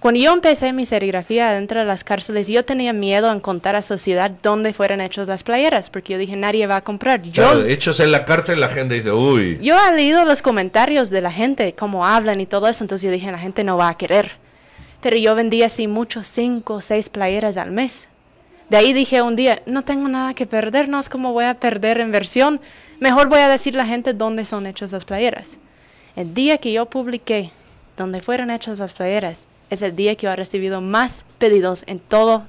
Cuando 0.00 0.18
yo 0.18 0.32
empecé 0.32 0.72
mi 0.72 0.84
serigrafía 0.84 1.52
dentro 1.52 1.78
de 1.78 1.86
las 1.86 2.02
cárceles, 2.02 2.48
yo 2.48 2.64
tenía 2.64 2.92
miedo 2.92 3.30
en 3.30 3.38
contar 3.38 3.76
a 3.76 3.82
sociedad 3.82 4.32
dónde 4.42 4.72
fueran 4.74 5.00
hechas 5.00 5.28
las 5.28 5.44
playeras, 5.44 5.90
porque 5.90 6.14
yo 6.14 6.18
dije, 6.18 6.34
nadie 6.34 6.66
va 6.66 6.76
a 6.78 6.80
comprar. 6.82 7.22
Yo, 7.22 7.30
Claro, 7.44 7.64
hechos 7.64 8.00
en 8.00 8.10
la 8.10 8.24
cárcel, 8.24 8.58
la 8.58 8.68
gente 8.68 8.94
dice, 8.94 9.12
uy. 9.12 9.60
yo 9.62 9.76
he 9.78 9.94
leído 9.94 10.24
los 10.24 10.42
comentarios 10.42 11.08
de 11.08 11.20
la 11.20 11.30
gente, 11.30 11.76
cómo 11.78 12.04
hablan 12.04 12.40
y 12.40 12.46
todo 12.46 12.66
eso, 12.66 12.82
entonces 12.82 13.04
yo 13.06 13.12
dije, 13.12 13.30
la 13.30 13.38
gente 13.38 13.62
no 13.62 13.76
va 13.76 13.90
a 13.90 13.96
querer. 13.96 14.41
Pero 15.02 15.16
yo 15.18 15.34
vendía 15.34 15.66
así 15.66 15.88
muchos, 15.88 16.28
cinco 16.28 16.74
o 16.74 16.80
seis 16.80 17.10
playeras 17.10 17.58
al 17.58 17.72
mes. 17.72 18.08
De 18.70 18.78
ahí 18.78 18.94
dije 18.94 19.20
un 19.20 19.36
día, 19.36 19.60
no 19.66 19.82
tengo 19.82 20.08
nada 20.08 20.32
que 20.32 20.46
perder, 20.46 20.88
no 20.88 20.98
es 20.98 21.10
como 21.10 21.34
voy 21.34 21.44
a 21.44 21.60
perder 21.60 22.00
inversión, 22.00 22.58
mejor 23.00 23.28
voy 23.28 23.40
a 23.40 23.48
decir 23.48 23.74
a 23.74 23.78
la 23.78 23.86
gente 23.86 24.14
dónde 24.14 24.46
son 24.46 24.66
hechas 24.66 24.92
las 24.92 25.04
playeras. 25.04 25.58
El 26.16 26.32
día 26.32 26.56
que 26.56 26.72
yo 26.72 26.86
publiqué 26.86 27.50
dónde 27.98 28.20
fueron 28.22 28.50
hechas 28.50 28.78
las 28.78 28.94
playeras, 28.94 29.46
es 29.68 29.82
el 29.82 29.94
día 29.94 30.14
que 30.14 30.24
yo 30.24 30.32
he 30.32 30.36
recibido 30.36 30.80
más 30.80 31.26
pedidos 31.38 31.84
en 31.86 31.98
toda 31.98 32.46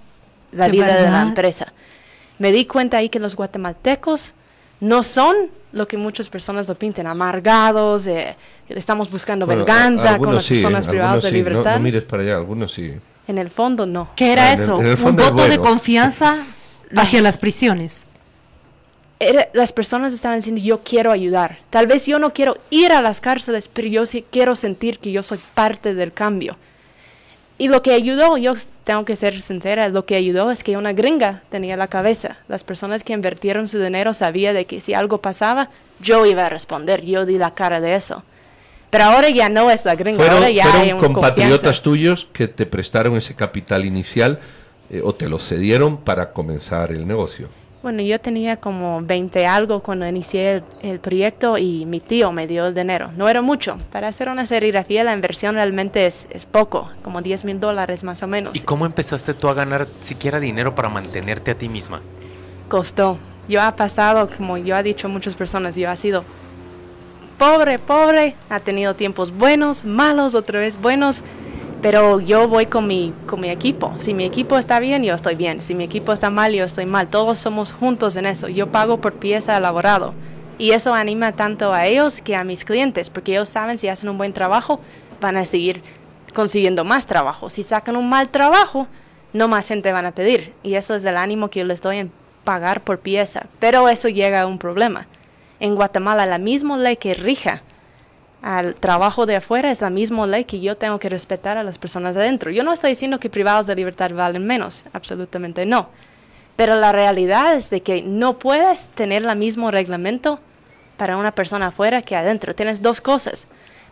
la 0.52 0.66
¿De 0.66 0.72
vida 0.72 0.96
de 0.96 1.10
la 1.10 1.24
empresa. 1.24 1.74
Me 2.40 2.52
di 2.52 2.66
cuenta 2.66 2.98
ahí 2.98 3.10
que 3.10 3.20
los 3.20 3.36
guatemaltecos 3.36 4.34
no 4.84 5.02
son 5.02 5.36
lo 5.72 5.88
que 5.88 5.98
muchas 5.98 6.28
personas 6.30 6.68
lo 6.68 6.76
pintan, 6.76 7.08
amargados, 7.08 8.06
eh, 8.08 8.36
estamos 8.70 9.10
buscando 9.10 9.46
Bueno, 9.46 9.62
a- 9.62 9.66
venganza 9.66 10.18
con 10.18 10.36
las 10.36 10.46
sí, 10.46 10.56
personas 10.56 10.86
privadas 10.88 11.22
de 11.24 11.30
sí, 11.30 11.36
libertad. 11.36 11.76
No, 11.76 11.80
mires 11.80 12.04
para 12.06 12.22
allá, 12.24 12.36
algunos 12.36 12.74
sí. 12.74 12.94
En 13.28 13.38
el 13.38 13.50
fondo, 13.50 13.86
no. 13.86 14.10
¿Qué 14.16 14.34
era 14.34 14.44
Ah, 14.44 14.54
en 14.54 14.58
el- 14.58 14.64
eso? 14.64 14.80
en 14.82 14.86
el 14.88 14.92
Un 14.92 14.98
fondo 14.98 15.24
voto 15.24 15.48
de 15.48 15.58
confianza 15.60 16.38
hacia 16.96 17.22
las 17.22 17.38
prisiones. 17.38 18.06
Era- 19.20 19.48
las 19.54 19.72
personas 19.72 20.14
estaban 20.14 20.40
diciendo, 20.40 20.62
yo 20.62 20.82
quiero 20.84 21.12
ayudar. 21.12 21.60
Tal 21.70 21.88
vez 21.88 22.06
yo 22.06 22.20
no 22.20 22.34
quiero 22.34 22.58
ir 22.70 22.92
a 22.92 23.02
las 23.02 23.22
cárceles, 23.22 23.70
pero 23.72 23.88
yo 23.88 24.06
sí 24.06 24.26
quiero 24.30 24.56
sentir 24.56 25.00
que 25.00 25.12
yo 25.14 25.24
soy 25.24 25.40
parte 25.54 25.94
del 25.94 26.12
cambio. 26.12 26.58
Y 27.64 27.70
lo 27.70 27.82
que 27.82 27.94
ayudó, 27.94 28.36
yo 28.36 28.56
tengo 28.84 29.06
que 29.06 29.16
ser 29.16 29.42
sincera, 29.42 29.88
lo 29.88 30.06
que 30.06 30.18
ayudó 30.18 30.52
es 30.52 30.66
que 30.66 30.76
una 30.76 30.92
gringa 30.92 31.44
tenía 31.50 31.78
la 31.78 31.88
cabeza. 31.88 32.36
Las 32.50 32.62
personas 32.62 33.06
que 33.06 33.14
invirtieron 33.14 33.70
su 33.70 33.80
dinero 33.80 34.14
sabían 34.14 34.54
de 34.54 34.66
que 34.66 34.82
si 34.82 34.94
algo 34.94 35.20
pasaba, 35.20 35.70
yo 36.02 36.26
iba 36.26 36.46
a 36.46 36.50
responder. 36.50 37.06
Yo 37.06 37.26
di 37.26 37.38
la 37.38 37.54
cara 37.54 37.80
de 37.80 37.96
eso. 37.96 38.24
Pero 38.90 39.06
ahora 39.06 39.30
ya 39.30 39.48
no 39.48 39.72
es 39.72 39.86
la 39.86 39.96
gringa, 39.96 40.18
Fueron, 40.18 40.40
ahora 40.40 40.50
ya 40.50 40.64
fueron 40.64 40.82
hay 40.82 40.92
un 40.92 41.00
compatriotas 41.00 41.52
confianza. 41.54 41.84
tuyos 41.84 42.28
que 42.34 42.50
te 42.50 42.66
prestaron 42.66 43.16
ese 43.16 43.34
capital 43.34 43.86
inicial 43.86 44.42
eh, 44.90 45.00
o 45.02 45.16
te 45.16 45.30
lo 45.30 45.40
cedieron 45.40 45.96
para 45.96 46.34
comenzar 46.34 46.92
el 46.92 47.08
negocio. 47.08 47.48
Bueno, 47.84 48.02
yo 48.02 48.18
tenía 48.18 48.56
como 48.56 49.02
20 49.02 49.46
algo 49.46 49.82
cuando 49.82 50.08
inicié 50.08 50.54
el, 50.54 50.64
el 50.82 51.00
proyecto 51.00 51.58
y 51.58 51.86
mi 51.86 52.00
tío 52.00 52.32
me 52.32 52.48
dio 52.48 52.66
el 52.68 52.74
dinero. 52.74 53.12
No 53.18 53.28
era 53.28 53.42
mucho. 53.42 53.78
Para 53.92 54.08
hacer 54.08 54.30
una 54.30 54.46
serigrafía 54.46 55.04
la 55.04 55.14
inversión 55.14 55.56
realmente 55.56 56.06
es, 56.06 56.26
es 56.30 56.46
poco, 56.46 56.90
como 57.04 57.22
10 57.22 57.44
mil 57.44 57.60
dólares 57.60 58.06
más 58.06 58.24
o 58.24 58.28
menos. 58.28 58.56
¿Y 58.56 58.62
cómo 58.62 58.86
empezaste 58.86 59.34
tú 59.34 59.50
a 59.50 59.54
ganar 59.54 59.86
siquiera 60.00 60.40
dinero 60.40 60.74
para 60.74 60.88
mantenerte 60.88 61.52
a 61.52 61.56
ti 61.56 61.68
misma? 61.68 62.00
Costó. 62.70 63.20
Yo 63.50 63.62
ha 63.62 63.76
pasado, 63.76 64.30
como 64.30 64.58
yo 64.58 64.78
ha 64.78 64.82
dicho 64.82 65.10
muchas 65.10 65.36
personas, 65.36 65.76
yo 65.76 65.90
ha 65.90 65.98
sido 65.98 66.24
pobre, 67.38 67.80
pobre, 67.80 68.38
ha 68.50 68.62
tenido 68.62 68.96
tiempos 68.96 69.34
buenos, 69.34 69.84
malos, 69.84 70.36
otra 70.36 70.62
vez 70.62 70.80
buenos, 70.80 71.22
pero 71.84 72.22
yo 72.22 72.48
voy 72.48 72.68
con 72.68 72.88
mi, 72.88 73.14
con 73.28 73.42
mi 73.42 73.50
equipo. 73.50 73.94
Si 73.98 74.14
mi 74.14 74.24
equipo 74.24 74.58
está 74.58 74.80
bien, 74.80 75.04
yo 75.04 75.14
estoy 75.14 75.36
bien. 75.36 75.60
Si 75.60 75.76
mi 75.76 75.84
equipo 75.84 76.14
está 76.14 76.30
mal, 76.30 76.54
yo 76.54 76.64
estoy 76.64 76.86
mal. 76.86 77.10
Todos 77.10 77.38
somos 77.38 77.74
juntos 77.74 78.16
en 78.16 78.26
eso. 78.26 78.48
Yo 78.48 78.72
pago 78.72 79.02
por 79.02 79.16
pieza 79.16 79.58
elaborado. 79.58 80.14
Y 80.58 80.72
eso 80.72 80.94
anima 80.94 81.34
tanto 81.34 81.74
a 81.74 81.86
ellos 81.86 82.22
que 82.22 82.38
a 82.38 82.46
mis 82.46 82.64
clientes, 82.64 83.10
porque 83.10 83.34
ellos 83.34 83.50
saben 83.50 83.78
si 83.78 83.90
hacen 83.90 84.08
un 84.08 84.18
buen 84.18 84.32
trabajo, 84.32 84.80
van 85.20 85.36
a 85.36 85.46
seguir 85.46 85.82
consiguiendo 86.34 86.86
más 86.86 87.06
trabajo. 87.06 87.50
Si 87.50 87.64
sacan 87.64 87.98
un 87.98 88.08
mal 88.08 88.30
trabajo, 88.30 88.88
no 89.34 89.50
más 89.50 89.68
gente 89.68 89.92
van 89.92 90.06
a 90.06 90.14
pedir. 90.14 90.54
Y 90.64 90.76
eso 90.76 90.96
es 90.96 91.04
del 91.04 91.18
ánimo 91.18 91.50
que 91.50 91.60
yo 91.60 91.66
les 91.66 91.82
doy 91.82 91.98
en 91.98 92.14
pagar 92.46 92.82
por 92.82 93.00
pieza. 93.00 93.48
Pero 93.60 93.90
eso 93.90 94.08
llega 94.08 94.40
a 94.40 94.48
un 94.48 94.58
problema. 94.58 95.06
En 95.60 95.76
Guatemala, 95.76 96.26
la 96.26 96.38
misma 96.38 96.78
ley 96.78 96.96
que 96.96 97.14
rija 97.14 97.62
al 98.44 98.76
trabajo 98.76 99.26
de 99.26 99.38
afuera 99.38 99.72
es 99.72 99.80
la 99.80 99.90
misma 99.90 100.28
ley 100.28 100.44
que 100.44 100.60
yo 100.60 100.76
tengo 100.76 101.00
que 101.00 101.08
respetar 101.08 101.58
a 101.58 101.64
las 101.64 101.78
personas 101.78 102.14
de 102.14 102.22
adentro. 102.22 102.52
Yo 102.52 102.64
no 102.64 102.74
estoy 102.74 102.90
diciendo 102.90 103.18
que 103.18 103.30
privados 103.30 103.68
de 103.68 103.76
libertad 103.76 104.12
valen 104.12 104.46
menos, 104.46 104.84
absolutamente 104.92 105.66
no. 105.66 105.88
Pero 106.58 106.76
la 106.76 106.92
realidad 106.92 107.56
es 107.56 107.70
de 107.70 107.82
que 107.82 108.02
no 108.02 108.38
puedes 108.38 108.90
tener 108.90 109.24
el 109.24 109.36
mismo 109.38 109.72
reglamento 109.72 110.42
para 110.98 111.16
una 111.16 111.32
persona 111.32 111.68
afuera 111.68 112.02
que 112.02 112.18
adentro. 112.18 112.54
Tienes 112.54 112.82
dos 112.82 113.00
cosas. 113.00 113.48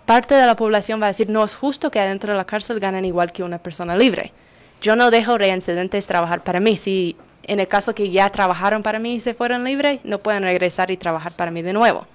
Parte 0.05 0.35
de 0.35 0.45
la 0.45 0.57
población 0.57 1.01
va 1.01 1.05
a 1.05 1.07
decir, 1.15 1.29
no 1.29 1.45
es 1.45 1.55
justo 1.55 1.89
que 1.89 2.01
adentro 2.01 2.33
de 2.33 2.37
la 2.37 2.45
cárcel 2.45 2.81
ganen 2.81 3.05
igual 3.05 3.31
que 3.31 3.43
una 3.43 3.57
persona 3.57 3.95
libre. 3.95 4.33
Yo 4.81 4.97
no 4.97 5.11
dejo 5.11 5.37
reincidentes 5.37 6.07
trabajar 6.07 6.43
para 6.43 6.59
mí. 6.59 6.75
Si 6.75 7.15
en 7.43 7.61
el 7.61 7.69
caso 7.69 7.95
que 7.95 8.11
ya 8.11 8.29
trabajaron 8.29 8.83
para 8.83 8.99
mí 8.99 9.15
y 9.15 9.19
se 9.21 9.33
fueron 9.33 9.63
libres, 9.63 10.01
no 10.03 10.19
pueden 10.19 10.43
regresar 10.43 10.91
y 10.91 10.97
trabajar 10.97 11.31
para 11.31 11.51
mí 11.51 11.61
de 11.61 11.71
nuevo. 11.71 12.05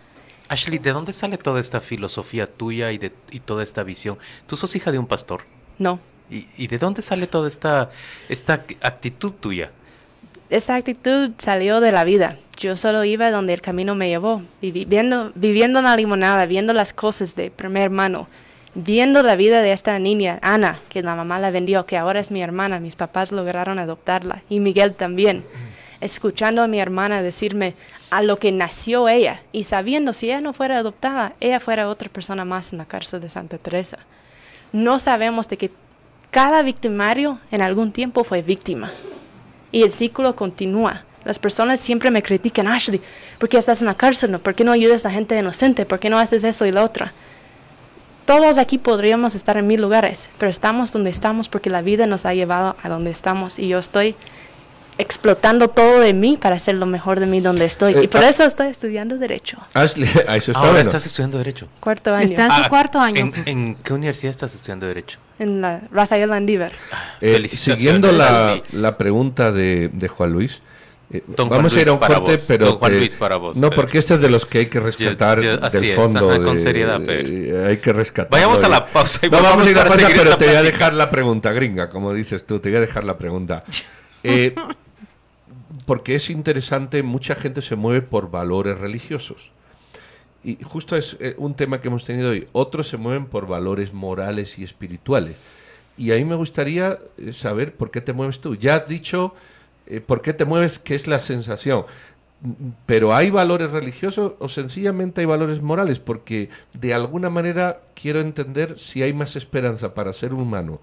Ashley, 0.48 0.78
¿de 0.78 0.92
dónde 0.92 1.12
sale 1.12 1.38
toda 1.38 1.60
esta 1.60 1.80
filosofía 1.80 2.46
tuya 2.46 2.92
y, 2.92 2.98
de, 2.98 3.12
y 3.30 3.40
toda 3.40 3.62
esta 3.62 3.82
visión? 3.82 4.18
Tú 4.46 4.56
sos 4.56 4.74
hija 4.76 4.92
de 4.92 4.98
un 4.98 5.06
pastor. 5.06 5.42
No. 5.78 5.98
¿Y, 6.30 6.46
y 6.56 6.66
de 6.68 6.78
dónde 6.78 7.02
sale 7.02 7.26
toda 7.26 7.48
esta, 7.48 7.90
esta 8.28 8.66
act- 8.66 8.76
actitud 8.80 9.32
tuya? 9.32 9.70
Esta 10.48 10.76
actitud 10.76 11.32
salió 11.38 11.80
de 11.80 11.90
la 11.92 12.04
vida. 12.04 12.36
Yo 12.56 12.76
solo 12.76 13.04
iba 13.04 13.30
donde 13.30 13.54
el 13.54 13.60
camino 13.60 13.94
me 13.94 14.08
llevó, 14.08 14.42
viviendo, 14.62 15.32
viviendo 15.34 15.80
en 15.80 15.84
la 15.84 15.96
limonada, 15.96 16.46
viendo 16.46 16.72
las 16.72 16.92
cosas 16.92 17.34
de 17.34 17.50
primer 17.50 17.90
mano, 17.90 18.28
viendo 18.74 19.22
la 19.22 19.34
vida 19.36 19.60
de 19.62 19.72
esta 19.72 19.98
niña, 19.98 20.38
Ana, 20.42 20.78
que 20.88 21.02
la 21.02 21.16
mamá 21.16 21.38
la 21.40 21.50
vendió, 21.50 21.84
que 21.86 21.96
ahora 21.96 22.20
es 22.20 22.30
mi 22.30 22.42
hermana, 22.42 22.78
mis 22.78 22.94
papás 22.96 23.32
lograron 23.32 23.78
adoptarla, 23.78 24.42
y 24.48 24.60
Miguel 24.60 24.94
también. 24.94 25.44
Escuchando 26.00 26.62
a 26.62 26.68
mi 26.68 26.78
hermana 26.78 27.22
decirme 27.22 27.74
a 28.10 28.22
lo 28.22 28.38
que 28.38 28.52
nació 28.52 29.08
ella, 29.08 29.42
y 29.52 29.64
sabiendo 29.64 30.12
si 30.12 30.26
ella 30.26 30.40
no 30.40 30.52
fuera 30.52 30.78
adoptada, 30.78 31.32
ella 31.40 31.60
fuera 31.60 31.88
otra 31.88 32.08
persona 32.08 32.44
más 32.44 32.72
en 32.72 32.78
la 32.78 32.84
cárcel 32.84 33.20
de 33.20 33.28
Santa 33.28 33.58
Teresa. 33.58 33.98
No 34.72 34.98
sabemos 34.98 35.48
de 35.48 35.56
que 35.56 35.70
cada 36.30 36.62
victimario 36.62 37.40
en 37.50 37.62
algún 37.62 37.92
tiempo 37.92 38.24
fue 38.24 38.42
víctima 38.42 38.90
y 39.72 39.82
el 39.82 39.90
ciclo 39.90 40.36
continúa. 40.36 41.04
Las 41.24 41.38
personas 41.38 41.80
siempre 41.80 42.10
me 42.10 42.22
critican, 42.22 42.68
Ashley, 42.68 43.00
¿por 43.38 43.48
qué 43.48 43.58
estás 43.58 43.80
en 43.80 43.86
la 43.86 43.94
cárcel? 43.94 44.30
¿No? 44.30 44.38
¿Por 44.38 44.54
qué 44.54 44.62
no 44.62 44.72
ayudas 44.72 45.06
a 45.06 45.10
gente 45.10 45.38
inocente? 45.38 45.86
¿Por 45.86 45.98
qué 45.98 46.10
no 46.10 46.18
haces 46.18 46.44
eso 46.44 46.66
y 46.66 46.72
lo 46.72 46.84
otro? 46.84 47.06
Todos 48.26 48.58
aquí 48.58 48.78
podríamos 48.78 49.34
estar 49.34 49.56
en 49.56 49.66
mil 49.66 49.80
lugares, 49.80 50.30
pero 50.38 50.50
estamos 50.50 50.92
donde 50.92 51.10
estamos 51.10 51.48
porque 51.48 51.70
la 51.70 51.82
vida 51.82 52.06
nos 52.06 52.26
ha 52.26 52.34
llevado 52.34 52.76
a 52.82 52.88
donde 52.88 53.10
estamos 53.10 53.58
y 53.58 53.68
yo 53.68 53.78
estoy 53.78 54.14
explotando 54.98 55.68
todo 55.68 56.00
de 56.00 56.12
mí 56.14 56.36
para 56.40 56.56
hacer 56.56 56.74
lo 56.76 56.86
mejor 56.86 57.20
de 57.20 57.26
mí 57.26 57.40
donde 57.40 57.64
estoy. 57.64 57.94
Eh, 57.94 58.04
y 58.04 58.08
por 58.08 58.22
ah. 58.24 58.28
eso 58.30 58.44
estoy 58.44 58.68
estudiando 58.68 59.18
Derecho. 59.18 59.58
Ashley, 59.74 60.08
a 60.26 60.36
eso 60.36 60.52
está 60.52 60.60
Ahora 60.60 60.72
bueno. 60.72 60.86
estás 60.86 61.06
estudiando 61.06 61.38
Derecho. 61.38 61.68
Cuarto 61.80 62.14
año. 62.14 62.24
Está 62.24 62.46
en 62.46 62.50
su 62.52 62.62
Ah, 62.62 62.68
cuarto 62.68 62.98
año. 62.98 63.20
¿En, 63.20 63.48
en 63.48 63.74
qué 63.76 63.92
universidad 63.92 64.30
estás 64.30 64.54
estudiando 64.54 64.86
Derecho? 64.86 65.18
En 65.38 65.60
la 65.60 65.80
Rafael 65.92 66.30
Landívar. 66.30 66.72
Eh, 67.20 67.32
Felicitaciones, 67.34 67.78
siguiendo 67.78 68.12
la, 68.12 68.62
la 68.72 68.96
pregunta 68.96 69.52
de, 69.52 69.90
de 69.92 70.08
Juan 70.08 70.32
Luis, 70.32 70.62
eh, 71.12 71.22
vamos 71.26 71.74
a 71.76 71.80
ir 71.80 71.88
a 71.88 71.92
un 71.92 71.98
corte, 71.98 72.18
vos. 72.18 72.44
pero 72.48 72.66
Don 72.66 72.78
Juan 72.78 72.98
Luis, 72.98 73.14
para 73.14 73.36
vos, 73.36 73.58
no, 73.58 73.70
porque 73.70 73.98
este 73.98 74.14
es 74.14 74.20
de 74.20 74.28
los 74.30 74.44
que 74.46 74.58
hay 74.60 74.66
que 74.66 74.80
rescatar 74.80 75.40
yo- 75.40 75.62
así 75.62 75.76
del 75.78 75.90
es, 75.90 75.94
fondo. 75.96 76.30
ajá, 76.30 76.42
con 76.42 76.56
de- 76.56 76.60
seriedad, 76.62 77.00
pero- 77.04 77.28
eh, 77.28 77.66
hay 77.68 77.76
que 77.76 77.92
rescatar. 77.92 78.30
Vayamos 78.32 78.62
a 78.64 78.68
la 78.70 78.86
pausa 78.86 79.20
y 79.24 79.28
no, 79.30 79.42
vamos 79.42 79.66
a 79.66 79.70
ir 79.70 79.78
a 79.78 79.82
la 79.84 79.88
pausa, 79.90 80.08
pero 80.12 80.36
te 80.38 80.46
voy 80.46 80.56
a 80.56 80.62
dejar 80.62 80.94
la 80.94 81.10
pregunta 81.10 81.52
gringa, 81.52 81.90
como 81.90 82.12
dices 82.14 82.44
tú, 82.46 82.58
te 82.58 82.70
voy 82.70 82.78
a 82.78 82.80
dejar 82.80 83.04
la 83.04 83.18
pregunta. 83.18 83.62
Eh, 84.28 84.52
porque 85.86 86.16
es 86.16 86.30
interesante, 86.30 87.02
mucha 87.02 87.36
gente 87.36 87.62
se 87.62 87.76
mueve 87.76 88.02
por 88.02 88.30
valores 88.30 88.78
religiosos. 88.78 89.50
Y 90.42 90.58
justo 90.62 90.96
es 90.96 91.16
eh, 91.20 91.34
un 91.38 91.54
tema 91.54 91.80
que 91.80 91.88
hemos 91.88 92.04
tenido 92.04 92.30
hoy. 92.30 92.48
Otros 92.52 92.88
se 92.88 92.96
mueven 92.96 93.26
por 93.26 93.46
valores 93.46 93.92
morales 93.92 94.58
y 94.58 94.64
espirituales. 94.64 95.36
Y 95.96 96.12
a 96.12 96.16
mí 96.16 96.24
me 96.24 96.34
gustaría 96.34 96.98
eh, 97.16 97.32
saber 97.32 97.74
por 97.74 97.90
qué 97.90 98.00
te 98.00 98.12
mueves 98.12 98.40
tú. 98.40 98.56
Ya 98.56 98.76
has 98.76 98.88
dicho 98.88 99.34
eh, 99.86 100.00
por 100.00 100.22
qué 100.22 100.32
te 100.32 100.44
mueves, 100.44 100.78
qué 100.78 100.94
es 100.94 101.06
la 101.06 101.18
sensación. 101.18 101.84
Mm, 102.42 102.70
Pero 102.84 103.14
¿hay 103.14 103.30
valores 103.30 103.70
religiosos 103.70 104.34
o 104.38 104.48
sencillamente 104.48 105.20
hay 105.20 105.26
valores 105.26 105.62
morales? 105.62 106.00
Porque 106.00 106.50
de 106.74 106.94
alguna 106.94 107.30
manera 107.30 107.80
quiero 107.94 108.20
entender 108.20 108.78
si 108.78 109.02
hay 109.02 109.12
más 109.12 109.36
esperanza 109.36 109.94
para 109.94 110.12
ser 110.12 110.34
humano 110.34 110.80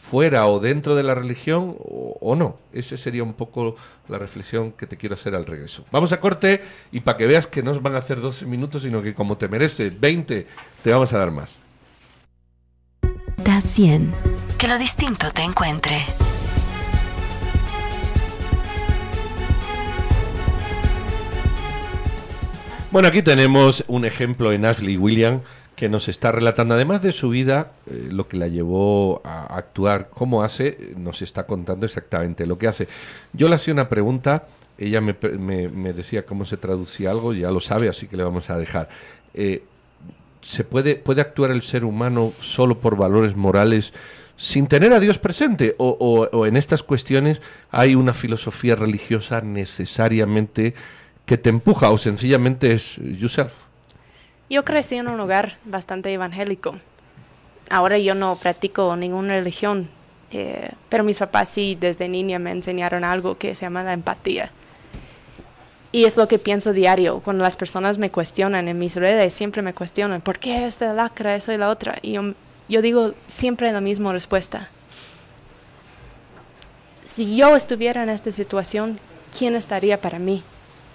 fuera 0.00 0.46
o 0.46 0.58
dentro 0.60 0.94
de 0.94 1.02
la 1.02 1.14
religión 1.14 1.76
o, 1.78 2.16
o 2.20 2.36
no. 2.36 2.58
Esa 2.72 2.96
sería 2.96 3.22
un 3.22 3.34
poco 3.34 3.76
la 4.08 4.18
reflexión 4.18 4.72
que 4.72 4.86
te 4.86 4.96
quiero 4.96 5.14
hacer 5.14 5.34
al 5.34 5.44
regreso. 5.44 5.84
Vamos 5.90 6.12
a 6.12 6.20
corte 6.20 6.62
y 6.92 7.00
para 7.00 7.18
que 7.18 7.26
veas 7.26 7.46
que 7.46 7.62
no 7.62 7.72
os 7.72 7.82
van 7.82 7.94
a 7.94 7.98
hacer 7.98 8.20
12 8.20 8.46
minutos, 8.46 8.82
sino 8.82 9.02
que 9.02 9.14
como 9.14 9.36
te 9.36 9.48
merece 9.48 9.90
20, 9.90 10.46
te 10.82 10.90
vamos 10.90 11.12
a 11.12 11.18
dar 11.18 11.30
más. 11.30 11.56
Da 13.44 13.60
100. 13.60 14.12
Que 14.58 14.66
lo 14.66 14.78
distinto 14.78 15.30
te 15.30 15.42
encuentre. 15.42 16.04
Bueno, 22.90 23.08
aquí 23.08 23.22
tenemos 23.22 23.84
un 23.86 24.06
ejemplo 24.06 24.50
en 24.50 24.64
Ashley 24.64 24.96
William 24.96 25.42
que 25.78 25.88
nos 25.88 26.08
está 26.08 26.32
relatando, 26.32 26.74
además 26.74 27.00
de 27.02 27.12
su 27.12 27.28
vida, 27.30 27.70
eh, 27.86 28.08
lo 28.10 28.26
que 28.26 28.36
la 28.36 28.48
llevó 28.48 29.22
a 29.24 29.56
actuar, 29.56 30.08
cómo 30.10 30.42
hace, 30.42 30.92
nos 30.96 31.22
está 31.22 31.46
contando 31.46 31.86
exactamente 31.86 32.46
lo 32.46 32.58
que 32.58 32.66
hace. 32.66 32.88
Yo 33.32 33.48
le 33.48 33.54
hacía 33.54 33.72
una 33.74 33.88
pregunta, 33.88 34.46
ella 34.76 35.00
me, 35.00 35.14
me- 35.38 35.68
me 35.68 35.92
decía 35.92 36.26
cómo 36.26 36.44
se 36.46 36.56
traducía 36.56 37.12
algo, 37.12 37.32
ya 37.32 37.52
lo 37.52 37.60
sabe, 37.60 37.88
así 37.88 38.08
que 38.08 38.16
le 38.16 38.24
vamos 38.24 38.50
a 38.50 38.58
dejar. 38.58 38.88
Eh, 39.34 39.62
¿Se 40.42 40.64
puede, 40.64 40.96
puede 40.96 41.20
actuar 41.20 41.52
el 41.52 41.62
ser 41.62 41.84
humano 41.84 42.32
solo 42.40 42.78
por 42.80 42.96
valores 42.96 43.36
morales, 43.36 43.92
sin 44.36 44.66
tener 44.66 44.92
a 44.92 44.98
Dios 45.00 45.18
presente? 45.20 45.76
O, 45.78 45.96
o- 46.00 46.36
o 46.36 46.44
en 46.46 46.56
estas 46.56 46.82
cuestiones 46.82 47.40
hay 47.70 47.94
una 47.94 48.14
filosofía 48.14 48.74
religiosa 48.74 49.42
necesariamente 49.42 50.74
que 51.24 51.38
te 51.38 51.50
empuja 51.50 51.90
o 51.90 51.98
sencillamente 51.98 52.72
es 52.72 52.96
yourself? 52.96 53.52
Yo 54.50 54.64
crecí 54.64 54.94
en 54.94 55.08
un 55.08 55.20
hogar 55.20 55.56
bastante 55.64 56.12
evangélico. 56.12 56.76
Ahora 57.68 57.98
yo 57.98 58.14
no 58.14 58.36
practico 58.36 58.96
ninguna 58.96 59.34
religión, 59.34 59.90
eh, 60.30 60.70
pero 60.88 61.04
mis 61.04 61.18
papás 61.18 61.50
sí 61.50 61.76
desde 61.78 62.08
niña 62.08 62.38
me 62.38 62.50
enseñaron 62.50 63.04
algo 63.04 63.36
que 63.36 63.54
se 63.54 63.66
llama 63.66 63.82
la 63.82 63.92
empatía. 63.92 64.50
Y 65.92 66.04
es 66.04 66.16
lo 66.16 66.28
que 66.28 66.38
pienso 66.38 66.72
diario. 66.72 67.20
Cuando 67.20 67.44
las 67.44 67.56
personas 67.56 67.98
me 67.98 68.10
cuestionan 68.10 68.68
en 68.68 68.78
mis 68.78 68.96
redes, 68.96 69.34
siempre 69.34 69.60
me 69.60 69.74
cuestionan, 69.74 70.22
¿por 70.22 70.38
qué 70.38 70.64
esta 70.66 70.94
lacra, 70.94 71.34
eso 71.34 71.52
y 71.52 71.58
la 71.58 71.68
otra? 71.68 71.98
Y 72.00 72.12
yo, 72.12 72.34
yo 72.68 72.80
digo 72.80 73.12
siempre 73.26 73.70
la 73.72 73.82
misma 73.82 74.12
respuesta. 74.12 74.70
Si 77.04 77.36
yo 77.36 77.54
estuviera 77.54 78.02
en 78.02 78.08
esta 78.08 78.32
situación, 78.32 78.98
¿quién 79.36 79.54
estaría 79.54 80.00
para 80.00 80.18
mí? 80.18 80.42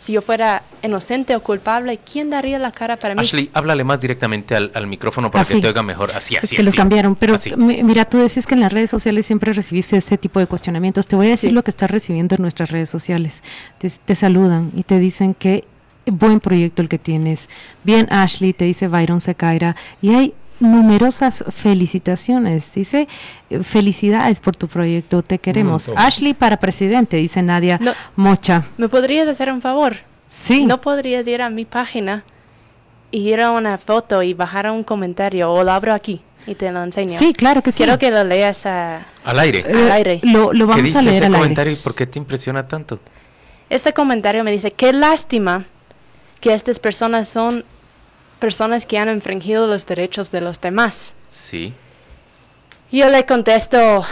Si 0.03 0.11
yo 0.11 0.21
fuera 0.21 0.63
inocente 0.81 1.33
o 1.33 1.41
culpable, 1.41 1.97
¿quién 1.99 2.29
daría 2.29 2.59
la 2.59 2.71
cara 2.71 2.97
para 2.97 3.15
mí? 3.15 3.21
Ashley, 3.21 3.49
háblale 3.53 3.85
más 3.85 4.01
directamente 4.01 4.53
al, 4.53 4.69
al 4.73 4.85
micrófono 4.85 5.31
para 5.31 5.43
Así. 5.43 5.53
que 5.55 5.61
te 5.61 5.67
oiga 5.69 5.81
mejor. 5.81 6.11
Así, 6.11 6.35
Es 6.35 6.43
así. 6.43 6.55
que 6.57 6.63
los 6.63 6.73
así. 6.73 6.77
cambiaron, 6.77 7.15
pero 7.15 7.35
Así. 7.35 7.55
mi- 7.55 7.83
mira, 7.83 8.03
tú 8.03 8.17
decís 8.17 8.45
que 8.45 8.53
en 8.55 8.59
las 8.59 8.73
redes 8.73 8.89
sociales 8.89 9.25
siempre 9.25 9.53
recibiste 9.53 9.95
este 9.95 10.17
tipo 10.17 10.41
de 10.41 10.47
cuestionamientos. 10.47 11.07
Te 11.07 11.15
voy 11.15 11.27
a 11.27 11.29
decir 11.29 11.51
Sí. 11.51 11.53
lo 11.53 11.63
que 11.63 11.71
estás 11.71 11.89
recibiendo 11.89 12.35
en 12.35 12.41
nuestras 12.41 12.69
redes 12.69 12.89
sociales. 12.89 13.41
Te, 13.77 13.89
te 13.89 14.15
saludan 14.15 14.71
y 14.75 14.83
te 14.83 14.99
dicen 14.99 15.33
que 15.35 15.63
buen 16.05 16.41
proyecto 16.41 16.81
el 16.81 16.89
que 16.89 16.99
tienes. 16.99 17.47
Bien, 17.85 18.07
Ashley, 18.11 18.51
te 18.51 18.65
dice 18.65 18.89
Byron 18.89 19.21
Secaira. 19.21 19.77
Y 20.01 20.13
hay 20.13 20.33
numerosas 20.59 21.43
felicitaciones. 21.49 22.73
Dice, 22.73 23.07
eh, 23.49 23.63
felicidades 23.63 24.39
por 24.39 24.55
tu 24.55 24.67
proyecto, 24.67 25.21
te 25.23 25.39
queremos. 25.39 25.89
Ashley 25.95 26.33
para 26.33 26.57
presidente, 26.57 27.17
dice 27.17 27.41
Nadia 27.41 27.77
No. 27.81 27.91
Mocha. 28.15 28.67
¿Me 28.77 28.89
podrías 28.89 29.27
hacer 29.27 29.51
un 29.51 29.61
favor? 29.61 29.97
Sí. 30.27 30.65
¿No 30.65 30.81
podrías 30.81 31.27
ir 31.27 31.41
a 31.41 31.49
mi 31.49 31.65
página 31.65 32.23
y 33.11 33.29
ir 33.29 33.41
a 33.41 33.51
una 33.51 33.77
foto 33.77 34.23
y 34.23 34.33
bajar 34.33 34.69
un 34.71 34.83
comentario 34.83 35.51
o 35.51 35.63
lo 35.63 35.71
abro 35.71 35.93
aquí 35.93 36.21
y 36.47 36.55
te 36.55 36.71
lo 36.71 36.81
enseño? 36.83 37.17
Sí, 37.17 37.33
claro 37.33 37.61
que 37.61 37.71
sí. 37.71 37.77
Quiero 37.83 37.99
que 37.99 38.09
lo 38.09 38.23
leas 38.23 38.65
a- 38.65 39.05
Al 39.23 39.39
aire. 39.39 39.59
Eh, 39.67 39.73
al 39.73 39.91
aire. 39.91 40.19
Lo, 40.23 40.53
lo 40.53 40.65
¿Qué 40.65 40.71
vamos 40.71 40.83
dice 40.85 40.97
a 40.97 41.01
leer 41.01 41.15
ese 41.17 41.25
al 41.25 41.33
aire. 41.33 41.39
comentario 41.43 41.73
y 41.73 41.75
por 41.75 41.93
qué 41.93 42.07
te 42.07 42.17
impresiona 42.17 42.67
tanto? 42.67 42.99
Este 43.69 43.93
comentario 43.93 44.43
me 44.43 44.51
dice, 44.51 44.71
qué 44.71 44.93
lástima 44.93 45.65
que 46.39 46.53
estas 46.53 46.79
personas 46.79 47.27
son 47.27 47.63
personas 48.43 48.85
que 48.85 48.97
han 48.97 49.07
infringido 49.07 49.67
los 49.67 49.85
derechos 49.85 50.29
de 50.29 50.41
los 50.41 50.59
demás. 50.59 51.13
Sí. 51.29 51.73
Yo 52.91 53.09
le 53.09 53.25
contesto, 53.25 54.03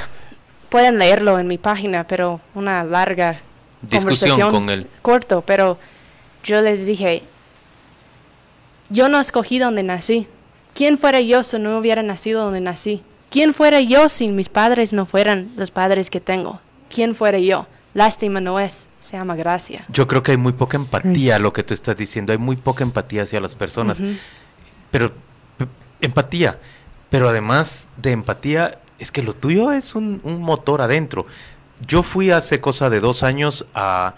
pueden 0.70 1.00
leerlo 1.00 1.38
en 1.38 1.48
mi 1.48 1.58
página, 1.58 2.08
pero 2.08 2.40
una 2.56 2.82
larga 2.86 3.42
Discusión 3.82 4.30
conversación 4.30 4.52
con 4.54 4.70
él. 4.70 4.88
corto, 5.02 5.42
pero 5.42 5.78
yo 6.46 6.62
les 6.62 6.86
dije, 6.86 7.24
yo 8.88 9.10
no 9.10 9.20
escogí 9.20 9.60
donde 9.60 9.84
nací. 9.84 10.28
¿Quién 10.74 10.98
fuera 10.98 11.20
yo 11.20 11.44
si 11.44 11.60
no 11.60 11.78
hubiera 11.78 12.02
nacido 12.02 12.46
donde 12.46 12.62
nací? 12.62 13.04
¿Quién 13.30 13.54
fuera 13.54 13.82
yo 13.82 14.08
si 14.08 14.30
mis 14.30 14.48
padres 14.48 14.94
no 14.94 15.06
fueran 15.06 15.52
los 15.58 15.72
padres 15.72 16.10
que 16.10 16.22
tengo? 16.22 16.62
¿Quién 16.88 17.16
fuera 17.16 17.38
yo? 17.38 17.68
Lástima 17.94 18.40
no 18.40 18.60
es, 18.60 18.88
se 19.00 19.18
llama 19.18 19.36
gracia. 19.36 19.84
Yo 19.90 20.08
creo 20.08 20.24
que 20.24 20.32
hay 20.32 20.38
muy 20.38 20.54
poca 20.54 20.78
empatía 20.78 21.40
lo 21.40 21.52
que 21.52 21.64
tú 21.64 21.74
estás 21.74 21.98
diciendo. 21.98 22.32
Hay 22.32 22.38
muy 22.38 22.56
poca 22.56 22.84
empatía 22.84 23.24
hacia 23.24 23.42
las 23.42 23.56
personas. 23.56 24.02
Pero, 24.92 25.12
empatía. 26.00 26.60
Pero 27.10 27.28
además 27.28 27.90
de 27.98 28.12
empatía, 28.12 28.80
es 29.00 29.12
que 29.12 29.22
lo 29.22 29.34
tuyo 29.34 29.72
es 29.72 29.96
un, 29.96 30.22
un 30.24 30.42
motor 30.42 30.82
adentro. 30.82 31.26
Yo 31.86 32.04
fui 32.04 32.32
hace 32.32 32.62
cosa 32.62 32.90
de 32.90 33.02
dos 33.02 33.24
años 33.24 33.66
a, 33.74 34.16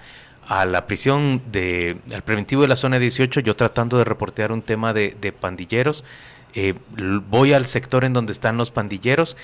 a 0.47 0.65
la 0.65 0.85
prisión 0.85 1.41
de, 1.51 1.97
al 2.13 2.21
preventivo 2.21 2.61
de 2.61 2.67
la 2.67 2.75
zona 2.75 2.99
18, 2.99 3.39
yo 3.39 3.55
tratando 3.55 3.97
de 3.97 4.03
reportear 4.03 4.51
un 4.51 4.61
tema 4.61 4.93
de, 4.93 5.15
de 5.19 5.31
pandilleros. 5.31 6.03
Eh, 6.53 6.75
voy 7.29 7.53
al 7.53 7.65
sector 7.65 8.05
en 8.05 8.13
donde 8.13 8.33
están 8.33 8.57
los 8.57 8.69
pandilleros 8.69 9.37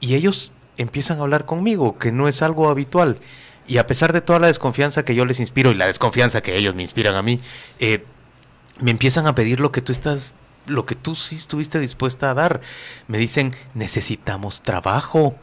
y 0.00 0.14
ellos 0.14 0.52
empiezan 0.78 1.18
a 1.18 1.22
hablar 1.22 1.44
conmigo, 1.44 1.98
que 1.98 2.12
no 2.12 2.28
es 2.28 2.40
algo 2.40 2.70
habitual. 2.70 3.18
Y 3.68 3.76
a 3.78 3.86
pesar 3.86 4.12
de 4.12 4.22
toda 4.22 4.38
la 4.38 4.46
desconfianza 4.46 5.04
que 5.04 5.14
yo 5.14 5.24
les 5.26 5.38
inspiro 5.40 5.70
y 5.70 5.74
la 5.74 5.86
desconfianza 5.86 6.40
que 6.40 6.56
ellos 6.56 6.74
me 6.74 6.82
inspiran 6.82 7.14
a 7.14 7.22
mí, 7.22 7.40
eh, 7.78 8.04
me 8.80 8.90
empiezan 8.90 9.26
a 9.26 9.34
pedir 9.34 9.60
lo 9.60 9.70
que 9.70 9.82
tú 9.82 9.92
estás, 9.92 10.34
lo 10.66 10.86
que 10.86 10.94
tú 10.94 11.14
sí 11.14 11.36
estuviste 11.36 11.78
dispuesta 11.78 12.30
a 12.30 12.34
dar. 12.34 12.62
Me 13.06 13.18
dicen, 13.18 13.54
necesitamos 13.74 14.62
trabajo. 14.62 15.36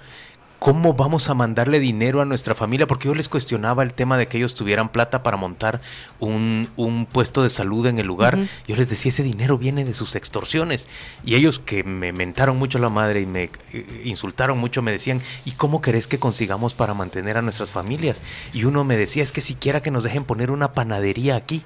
¿Cómo 0.59 0.93
vamos 0.93 1.29
a 1.29 1.33
mandarle 1.33 1.79
dinero 1.79 2.21
a 2.21 2.25
nuestra 2.25 2.55
familia? 2.55 2.87
Porque 2.87 3.07
yo 3.07 3.15
les 3.15 3.29
cuestionaba 3.29 3.83
el 3.83 3.93
tema 3.93 4.17
de 4.17 4.27
que 4.27 4.37
ellos 4.37 4.55
tuvieran 4.55 4.89
plata 4.89 5.21
para 5.21 5.37
montar 5.37 5.81
un, 6.19 6.69
un 6.75 7.05
puesto 7.05 7.43
de 7.43 7.49
salud 7.49 7.85
en 7.85 7.99
el 7.99 8.07
lugar. 8.07 8.37
Yo 8.67 8.75
les 8.75 8.87
decía, 8.87 9.09
ese 9.09 9.23
dinero 9.23 9.57
viene 9.57 9.85
de 9.85 9.93
sus 9.93 10.15
extorsiones. 10.15 10.87
Y 11.23 11.35
ellos 11.35 11.59
que 11.59 11.83
me 11.83 12.13
mentaron 12.13 12.57
mucho 12.57 12.79
la 12.79 12.89
madre 12.89 13.21
y 13.21 13.25
me 13.25 13.49
eh, 13.73 14.01
insultaron 14.05 14.57
mucho, 14.57 14.81
me 14.81 14.91
decían, 14.91 15.21
¿y 15.43 15.51
cómo 15.51 15.81
querés 15.81 16.07
que 16.07 16.19
consigamos 16.19 16.73
para 16.73 16.93
mantener 16.93 17.37
a 17.37 17.41
nuestras 17.41 17.71
familias? 17.71 18.23
Y 18.53 18.63
uno 18.63 18.83
me 18.83 18.97
decía, 18.97 19.23
es 19.23 19.31
que 19.31 19.41
siquiera 19.41 19.81
que 19.81 19.91
nos 19.91 20.03
dejen 20.03 20.23
poner 20.23 20.51
una 20.51 20.73
panadería 20.73 21.35
aquí 21.35 21.63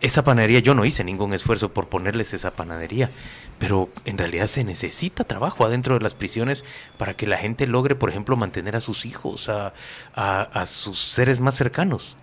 esa 0.00 0.24
panadería, 0.24 0.60
yo 0.60 0.74
no 0.74 0.84
hice 0.84 1.04
ningún 1.04 1.34
esfuerzo 1.34 1.72
por 1.72 1.88
ponerles 1.88 2.32
esa 2.32 2.52
panadería, 2.52 3.10
pero 3.58 3.90
en 4.04 4.16
realidad 4.18 4.46
se 4.46 4.64
necesita 4.64 5.24
trabajo 5.24 5.64
adentro 5.64 5.94
de 5.94 6.00
las 6.00 6.14
prisiones 6.14 6.64
para 6.96 7.14
que 7.14 7.26
la 7.26 7.36
gente 7.36 7.66
logre, 7.66 7.94
por 7.94 8.08
ejemplo, 8.10 8.36
mantener 8.36 8.76
a 8.76 8.80
sus 8.80 9.04
hijos, 9.04 9.48
a, 9.48 9.72
a- 10.14 10.66
sus 10.66 10.98
seres 10.98 11.40
más 11.40 11.54
cercanos. 11.56 12.16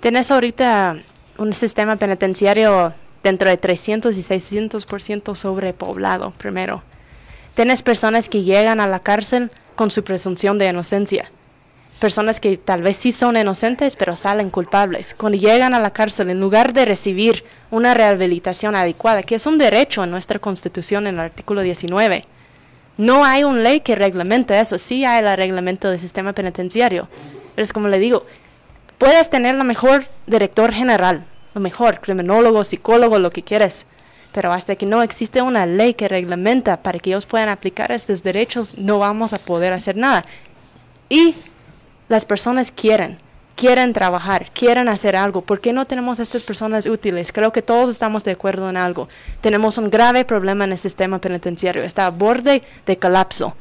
Tienes 0.00 0.30
ahorita 0.30 0.98
un 1.38 1.52
sistema 1.52 1.96
penitenciario 1.96 2.92
dentro 3.22 3.48
de 3.48 3.56
300 3.56 4.16
y 4.16 4.22
600% 4.22 5.34
sobrepoblado, 5.34 6.30
primero. 6.32 6.82
Tienes 7.54 7.82
personas 7.82 8.28
que 8.28 8.42
llegan 8.42 8.80
a 8.80 8.86
la 8.86 9.00
cárcel 9.00 9.50
con 9.74 9.90
su 9.90 10.04
presunción 10.04 10.58
de 10.58 10.68
inocencia. 10.68 11.30
Personas 12.00 12.40
que 12.40 12.56
tal 12.56 12.80
vez 12.80 12.96
sí 12.96 13.12
son 13.12 13.36
inocentes, 13.36 13.94
pero 13.94 14.16
salen 14.16 14.48
culpables. 14.48 15.14
Cuando 15.18 15.36
llegan 15.36 15.74
a 15.74 15.80
la 15.80 15.92
cárcel, 15.92 16.30
en 16.30 16.40
lugar 16.40 16.72
de 16.72 16.86
recibir 16.86 17.44
una 17.70 17.92
rehabilitación 17.92 18.74
adecuada, 18.74 19.22
que 19.22 19.34
es 19.34 19.46
un 19.46 19.58
derecho 19.58 20.02
en 20.02 20.10
nuestra 20.10 20.38
Constitución 20.38 21.06
en 21.06 21.16
el 21.16 21.20
artículo 21.20 21.60
19, 21.60 22.24
no 22.96 23.26
hay 23.26 23.44
una 23.44 23.60
ley 23.60 23.80
que 23.80 23.96
reglamente 23.96 24.58
eso. 24.58 24.78
Sí 24.78 25.04
hay 25.04 25.22
el 25.22 25.36
reglamento 25.36 25.90
del 25.90 25.98
sistema 25.98 26.32
penitenciario. 26.32 27.06
Pero 27.54 27.62
es 27.62 27.72
como 27.72 27.88
le 27.88 27.98
digo, 27.98 28.24
puedes 28.96 29.28
tener 29.28 29.54
la 29.56 29.64
mejor 29.64 30.06
director 30.26 30.72
general, 30.72 31.26
lo 31.52 31.60
mejor, 31.60 32.00
criminólogo, 32.00 32.64
psicólogo, 32.64 33.18
lo 33.18 33.30
que 33.30 33.42
quieras. 33.42 33.84
Pero 34.32 34.54
hasta 34.54 34.74
que 34.76 34.86
no 34.86 35.02
existe 35.02 35.42
una 35.42 35.66
ley 35.66 35.92
que 35.92 36.08
reglamenta 36.08 36.78
para 36.78 36.98
que 36.98 37.10
ellos 37.10 37.26
puedan 37.26 37.50
aplicar 37.50 37.92
estos 37.92 38.22
derechos, 38.22 38.78
no 38.78 38.98
vamos 38.98 39.34
a 39.34 39.38
poder 39.38 39.74
hacer 39.74 39.98
nada. 39.98 40.24
Y 41.10 41.34
las 42.10 42.24
personas 42.24 42.72
quieren, 42.72 43.18
quieren 43.54 43.92
trabajar, 43.92 44.50
quieren 44.52 44.88
hacer 44.88 45.14
algo. 45.14 45.42
¿Por 45.42 45.60
qué 45.60 45.72
no 45.72 45.86
tenemos 45.86 46.18
a 46.18 46.24
estas 46.24 46.42
personas 46.42 46.86
útiles? 46.86 47.30
Creo 47.30 47.52
que 47.52 47.62
todos 47.62 47.88
estamos 47.88 48.24
de 48.24 48.32
acuerdo 48.32 48.68
en 48.68 48.76
algo. 48.76 49.08
Tenemos 49.40 49.78
un 49.78 49.90
grave 49.90 50.24
problema 50.24 50.64
en 50.64 50.72
el 50.72 50.78
sistema 50.78 51.20
penitenciario. 51.20 51.84
Está 51.84 52.06
a 52.06 52.10
borde 52.10 52.62
de 52.84 52.98
colapso. 52.98 53.54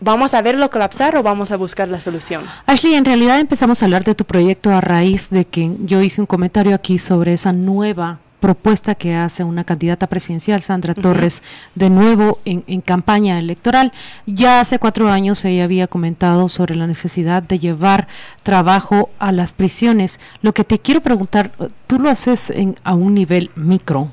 ¿Vamos 0.00 0.32
a 0.32 0.40
verlo 0.40 0.70
colapsar 0.70 1.14
o 1.18 1.22
vamos 1.22 1.52
a 1.52 1.58
buscar 1.58 1.90
la 1.90 2.00
solución? 2.00 2.44
Ashley, 2.64 2.94
en 2.94 3.04
realidad 3.04 3.38
empezamos 3.38 3.82
a 3.82 3.84
hablar 3.84 4.04
de 4.04 4.14
tu 4.14 4.24
proyecto 4.24 4.70
a 4.70 4.80
raíz 4.80 5.28
de 5.28 5.44
que 5.44 5.70
yo 5.80 6.00
hice 6.00 6.22
un 6.22 6.26
comentario 6.26 6.74
aquí 6.74 6.98
sobre 6.98 7.34
esa 7.34 7.52
nueva 7.52 8.18
propuesta 8.46 8.94
que 8.94 9.12
hace 9.12 9.42
una 9.42 9.64
candidata 9.64 10.06
presidencial, 10.06 10.62
Sandra. 10.62 10.94
Torres, 10.94 11.42
de 11.74 11.90
nuevo 11.90 12.38
en, 12.44 12.62
en 12.68 12.80
campaña 12.80 13.40
electoral. 13.40 13.90
Ya 14.24 14.60
hace 14.60 14.78
cuatro 14.78 15.10
años 15.10 15.44
ella 15.44 15.64
había 15.64 15.88
comentado 15.88 16.48
sobre 16.48 16.76
la 16.76 16.86
necesidad 16.86 17.42
de 17.42 17.58
llevar 17.58 18.06
trabajo 18.44 19.10
a 19.18 19.32
las 19.32 19.52
prisiones. 19.52 20.20
Lo 20.42 20.54
que 20.54 20.62
te 20.62 20.78
quiero 20.78 21.00
preguntar, 21.00 21.50
tú 21.88 21.98
lo 21.98 22.08
haces 22.08 22.50
en, 22.50 22.76
a 22.84 22.94
un 22.94 23.14
nivel 23.14 23.50
micro, 23.56 24.12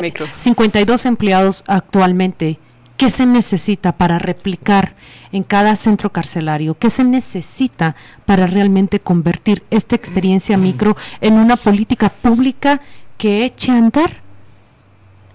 micro. 0.00 0.26
52 0.34 1.06
empleados 1.06 1.62
actualmente. 1.68 2.58
¿Qué 2.98 3.10
se 3.10 3.26
necesita 3.26 3.92
para 3.92 4.18
replicar 4.18 4.96
en 5.30 5.44
cada 5.44 5.76
centro 5.76 6.10
carcelario? 6.10 6.76
¿Qué 6.76 6.90
se 6.90 7.04
necesita 7.04 7.94
para 8.26 8.48
realmente 8.48 8.98
convertir 8.98 9.62
esta 9.70 9.94
experiencia 9.94 10.58
micro 10.58 10.96
en 11.20 11.34
una 11.34 11.54
política 11.54 12.08
pública 12.08 12.80
que 13.16 13.44
eche 13.44 13.70
a 13.70 13.76
andar? 13.76 14.27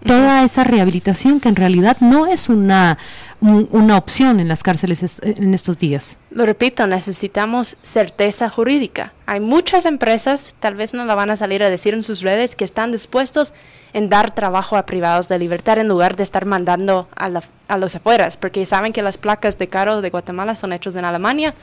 Toda 0.05 0.43
esa 0.43 0.63
rehabilitación 0.63 1.39
que 1.39 1.49
en 1.49 1.55
realidad 1.55 1.97
no 1.99 2.27
es 2.27 2.49
una, 2.49 2.97
una 3.41 3.97
opción 3.97 4.39
en 4.39 4.47
las 4.47 4.63
cárceles 4.63 5.21
en 5.21 5.53
estos 5.53 5.77
días. 5.77 6.17
Lo 6.31 6.45
repito, 6.45 6.87
necesitamos 6.87 7.75
certeza 7.81 8.49
jurídica. 8.49 9.13
Hay 9.25 9.39
muchas 9.39 9.85
empresas, 9.85 10.55
tal 10.59 10.75
vez 10.75 10.93
no 10.93 11.05
la 11.05 11.15
van 11.15 11.29
a 11.29 11.35
salir 11.35 11.63
a 11.63 11.69
decir 11.69 11.93
en 11.93 12.03
sus 12.03 12.21
redes, 12.21 12.55
que 12.55 12.65
están 12.65 12.91
dispuestos 12.91 13.53
en 13.93 14.09
dar 14.09 14.33
trabajo 14.33 14.77
a 14.77 14.85
privados 14.85 15.27
de 15.27 15.39
libertad 15.39 15.77
en 15.77 15.87
lugar 15.87 16.15
de 16.15 16.23
estar 16.23 16.45
mandando 16.45 17.07
a, 17.15 17.29
a 17.67 17.77
los 17.77 17.95
afueras, 17.95 18.37
porque 18.37 18.65
saben 18.65 18.93
que 18.93 19.01
las 19.01 19.17
placas 19.17 19.57
de 19.57 19.67
carro 19.67 20.01
de 20.01 20.09
Guatemala 20.09 20.55
son 20.55 20.73
hechas 20.73 20.95
en 20.95 21.05
Alemania, 21.05 21.53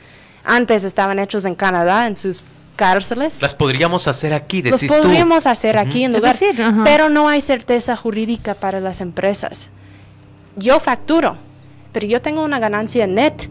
antes 0.43 0.83
estaban 0.83 1.19
hechos 1.19 1.45
en 1.45 1.55
Canadá, 1.55 2.07
en 2.07 2.17
sus 2.17 2.43
cárceles. 2.81 3.39
Las 3.39 3.53
podríamos 3.53 4.07
hacer 4.07 4.33
aquí, 4.33 4.63
decís 4.63 4.89
Las 4.89 5.01
podríamos 5.01 5.45
hacer 5.45 5.77
aquí 5.77 6.03
en 6.03 6.13
lugar, 6.13 6.35
pero 6.83 7.09
no 7.09 7.29
hay 7.29 7.39
certeza 7.39 7.95
jurídica 7.95 8.55
para 8.55 8.79
las 8.79 9.01
empresas. 9.01 9.69
Yo 10.55 10.79
facturo, 10.79 11.37
pero 11.91 12.07
yo 12.07 12.23
tengo 12.23 12.43
una 12.43 12.57
ganancia 12.57 13.05
net 13.05 13.49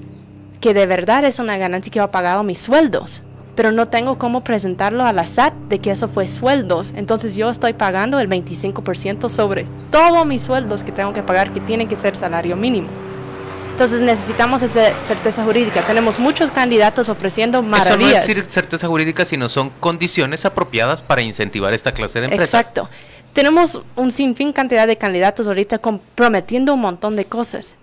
que 0.60 0.74
de 0.74 0.84
verdad 0.84 1.24
es 1.24 1.38
una 1.38 1.56
ganancia 1.58 1.92
que 1.92 1.98
yo 1.98 2.04
he 2.06 2.08
pagado 2.08 2.42
mis 2.42 2.58
sueldos, 2.58 3.22
pero 3.54 3.70
no 3.70 3.86
tengo 3.86 4.18
cómo 4.18 4.42
presentarlo 4.42 5.04
a 5.04 5.12
la 5.12 5.28
SAT 5.28 5.54
de 5.68 5.78
que 5.78 5.92
eso 5.92 6.08
fue 6.08 6.26
sueldos. 6.26 6.92
Entonces 6.96 7.36
yo 7.36 7.50
estoy 7.50 7.74
pagando 7.74 8.18
el 8.18 8.28
25% 8.28 9.28
sobre 9.28 9.64
todos 9.92 10.26
mis 10.26 10.42
sueldos 10.42 10.82
que 10.82 10.90
tengo 10.90 11.12
que 11.12 11.22
pagar, 11.22 11.52
que 11.52 11.60
tienen 11.60 11.86
que 11.86 11.94
ser 11.94 12.16
salario 12.16 12.56
mínimo. 12.56 12.88
Entonces 13.80 14.02
necesitamos 14.02 14.62
esa 14.62 15.00
certeza 15.00 15.42
jurídica. 15.42 15.80
Tenemos 15.86 16.18
muchos 16.18 16.50
candidatos 16.50 17.08
ofreciendo 17.08 17.62
maravillas. 17.62 18.28
Eso 18.28 18.34
no 18.38 18.46
es 18.46 18.52
certeza 18.52 18.86
jurídica, 18.86 19.24
sino 19.24 19.48
son 19.48 19.70
condiciones 19.70 20.44
apropiadas 20.44 21.00
para 21.00 21.22
incentivar 21.22 21.72
esta 21.72 21.92
clase 21.92 22.20
de 22.20 22.26
empresas. 22.26 22.60
Exacto. 22.60 22.90
Tenemos 23.32 23.80
un 23.96 24.10
sinfín 24.10 24.52
cantidad 24.52 24.86
de 24.86 24.98
candidatos 24.98 25.46
ahorita 25.46 25.80
prometiendo 26.14 26.74
un 26.74 26.82
montón 26.82 27.16
de 27.16 27.24
cosas, 27.24 27.76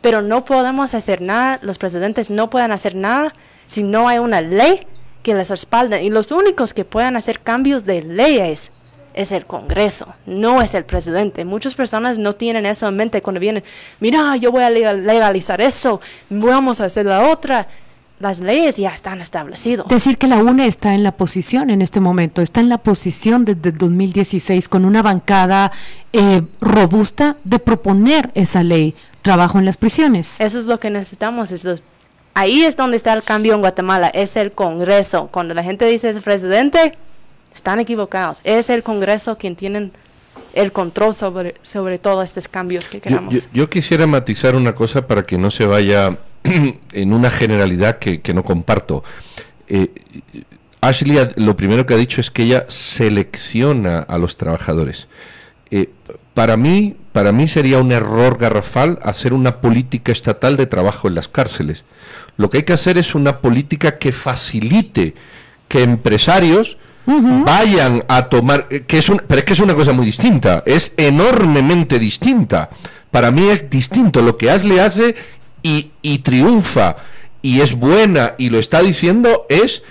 pero 0.00 0.22
no 0.22 0.46
podemos 0.46 0.94
hacer 0.94 1.20
nada, 1.20 1.58
los 1.60 1.76
presidentes 1.76 2.30
no 2.30 2.48
pueden 2.48 2.72
hacer 2.72 2.94
nada 2.94 3.34
si 3.66 3.82
no 3.82 4.08
hay 4.08 4.20
una 4.20 4.40
ley 4.40 4.86
que 5.22 5.34
les 5.34 5.50
respalde. 5.50 6.02
Y 6.02 6.08
los 6.08 6.32
únicos 6.32 6.72
que 6.72 6.86
puedan 6.86 7.14
hacer 7.14 7.40
cambios 7.40 7.84
de 7.84 8.00
leyes 8.00 8.72
es 9.14 9.32
el 9.32 9.46
Congreso, 9.46 10.14
no 10.26 10.62
es 10.62 10.74
el 10.74 10.84
presidente. 10.84 11.44
Muchas 11.44 11.74
personas 11.74 12.18
no 12.18 12.34
tienen 12.34 12.66
eso 12.66 12.88
en 12.88 12.96
mente 12.96 13.22
cuando 13.22 13.40
vienen, 13.40 13.64
mira, 14.00 14.36
yo 14.36 14.52
voy 14.52 14.64
a 14.64 14.70
legalizar 14.70 15.60
eso, 15.60 16.00
vamos 16.30 16.80
a 16.80 16.86
hacer 16.86 17.06
la 17.06 17.30
otra. 17.30 17.68
Las 18.20 18.38
leyes 18.38 18.76
ya 18.76 18.90
están 18.90 19.20
establecidas. 19.20 19.88
Decir 19.88 20.16
que 20.16 20.28
la 20.28 20.36
UNE 20.36 20.68
está 20.68 20.94
en 20.94 21.02
la 21.02 21.10
posición 21.10 21.70
en 21.70 21.82
este 21.82 21.98
momento, 21.98 22.40
está 22.40 22.60
en 22.60 22.68
la 22.68 22.78
posición 22.78 23.44
desde 23.44 23.72
2016 23.72 24.68
con 24.68 24.84
una 24.84 25.02
bancada 25.02 25.72
eh, 26.12 26.42
robusta 26.60 27.36
de 27.42 27.58
proponer 27.58 28.30
esa 28.34 28.62
ley, 28.62 28.94
trabajo 29.22 29.58
en 29.58 29.64
las 29.64 29.76
prisiones. 29.76 30.38
Eso 30.40 30.60
es 30.60 30.66
lo 30.66 30.78
que 30.78 30.88
necesitamos, 30.88 31.50
es 31.50 31.82
ahí 32.34 32.62
es 32.62 32.76
donde 32.76 32.96
está 32.96 33.12
el 33.12 33.22
cambio 33.24 33.54
en 33.54 33.60
Guatemala, 33.60 34.08
es 34.08 34.36
el 34.36 34.52
Congreso. 34.52 35.28
Cuando 35.32 35.54
la 35.54 35.64
gente 35.64 35.84
dice 35.86 36.10
es 36.10 36.20
presidente, 36.20 36.96
están 37.54 37.80
equivocados. 37.80 38.38
Es 38.44 38.70
el 38.70 38.82
Congreso 38.82 39.38
quien 39.38 39.56
tiene 39.56 39.90
el 40.52 40.72
control 40.72 41.14
sobre, 41.14 41.54
sobre 41.62 41.98
todos 41.98 42.24
estos 42.24 42.48
cambios 42.48 42.88
que 42.88 43.00
queremos. 43.00 43.48
Yo, 43.52 43.70
quisiera 43.70 44.06
matizar 44.06 44.54
una 44.54 44.74
cosa 44.74 45.06
para 45.06 45.22
que 45.22 45.38
no 45.38 45.50
se 45.50 45.66
vaya 45.66 46.18
en 46.92 47.12
una 47.12 47.30
generalidad 47.30 47.98
que, 47.98 48.34
no 48.34 48.44
comparto. 48.44 49.02
Eh, 49.68 49.90
Ashley 50.80 51.18
lo 51.36 51.56
primero 51.56 51.86
que 51.86 51.94
ha 51.94 51.96
dicho 51.96 52.20
es 52.20 52.30
que 52.30 52.42
ella 52.42 52.66
selecciona 52.68 54.00
a 54.00 54.18
los 54.18 54.36
trabajadores. 54.36 55.08
Eh, 55.70 55.90
para 56.34 56.56
mí, 56.56 56.96
para 57.12 57.32
mí 57.32 57.46
sería 57.46 57.78
un 57.78 57.92
error 57.92 58.36
garrafal 58.36 58.98
hacer 59.02 59.32
una 59.32 59.60
política 59.60 60.12
estatal 60.12 60.56
de 60.56 60.66
trabajo 60.66 61.08
en 61.08 61.14
las 61.14 61.28
cárceles. 61.28 61.84
Lo 62.36 62.50
que 62.50 62.58
hay 62.58 62.62
que 62.64 62.72
hacer 62.72 62.98
es 62.98 63.14
una 63.14 63.40
política 63.40 63.98
que 63.98 64.12
facilite 64.12 65.14
que 65.68 65.82
empresarios 65.82 66.78
vayan 67.06 68.04
a 68.08 68.28
tomar, 68.28 68.66
eh, 68.70 68.84
que 68.86 68.98
es 68.98 69.08
un, 69.08 69.22
pero 69.26 69.40
es 69.40 69.44
que 69.44 69.52
es 69.52 69.60
una 69.60 69.74
cosa 69.74 69.92
muy 69.92 70.06
distinta, 70.06 70.62
es 70.66 70.92
enormemente 70.96 71.98
distinta. 71.98 72.70
Para 73.10 73.30
mí 73.30 73.48
es 73.48 73.68
distinto 73.68 74.22
lo 74.22 74.38
que 74.38 74.50
Ashley 74.50 74.78
hace 74.78 75.14
y, 75.62 75.92
y 76.00 76.18
triunfa 76.18 76.96
y 77.42 77.60
es 77.60 77.74
buena 77.74 78.34
y 78.38 78.50
lo 78.50 78.58
está 78.58 78.80
diciendo 78.80 79.44
es 79.48 79.82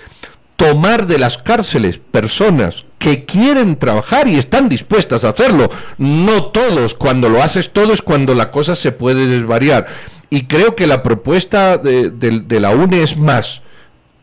tomar 0.56 1.06
de 1.06 1.18
las 1.18 1.38
cárceles 1.38 1.98
personas 1.98 2.84
que 2.98 3.24
quieren 3.24 3.76
trabajar 3.76 4.28
y 4.28 4.36
están 4.36 4.68
dispuestas 4.68 5.24
a 5.24 5.30
hacerlo. 5.30 5.70
No 5.98 6.46
todos, 6.46 6.94
cuando 6.94 7.28
lo 7.28 7.42
haces 7.42 7.72
todo 7.72 7.92
es 7.92 8.00
cuando 8.00 8.34
la 8.34 8.50
cosa 8.50 8.76
se 8.76 8.92
puede 8.92 9.26
desvariar. 9.26 9.86
Y 10.30 10.44
creo 10.46 10.74
que 10.74 10.86
la 10.86 11.02
propuesta 11.02 11.76
de, 11.76 12.10
de 12.10 12.60
la 12.60 12.70
UNE 12.70 13.02
es 13.02 13.16
más 13.16 13.60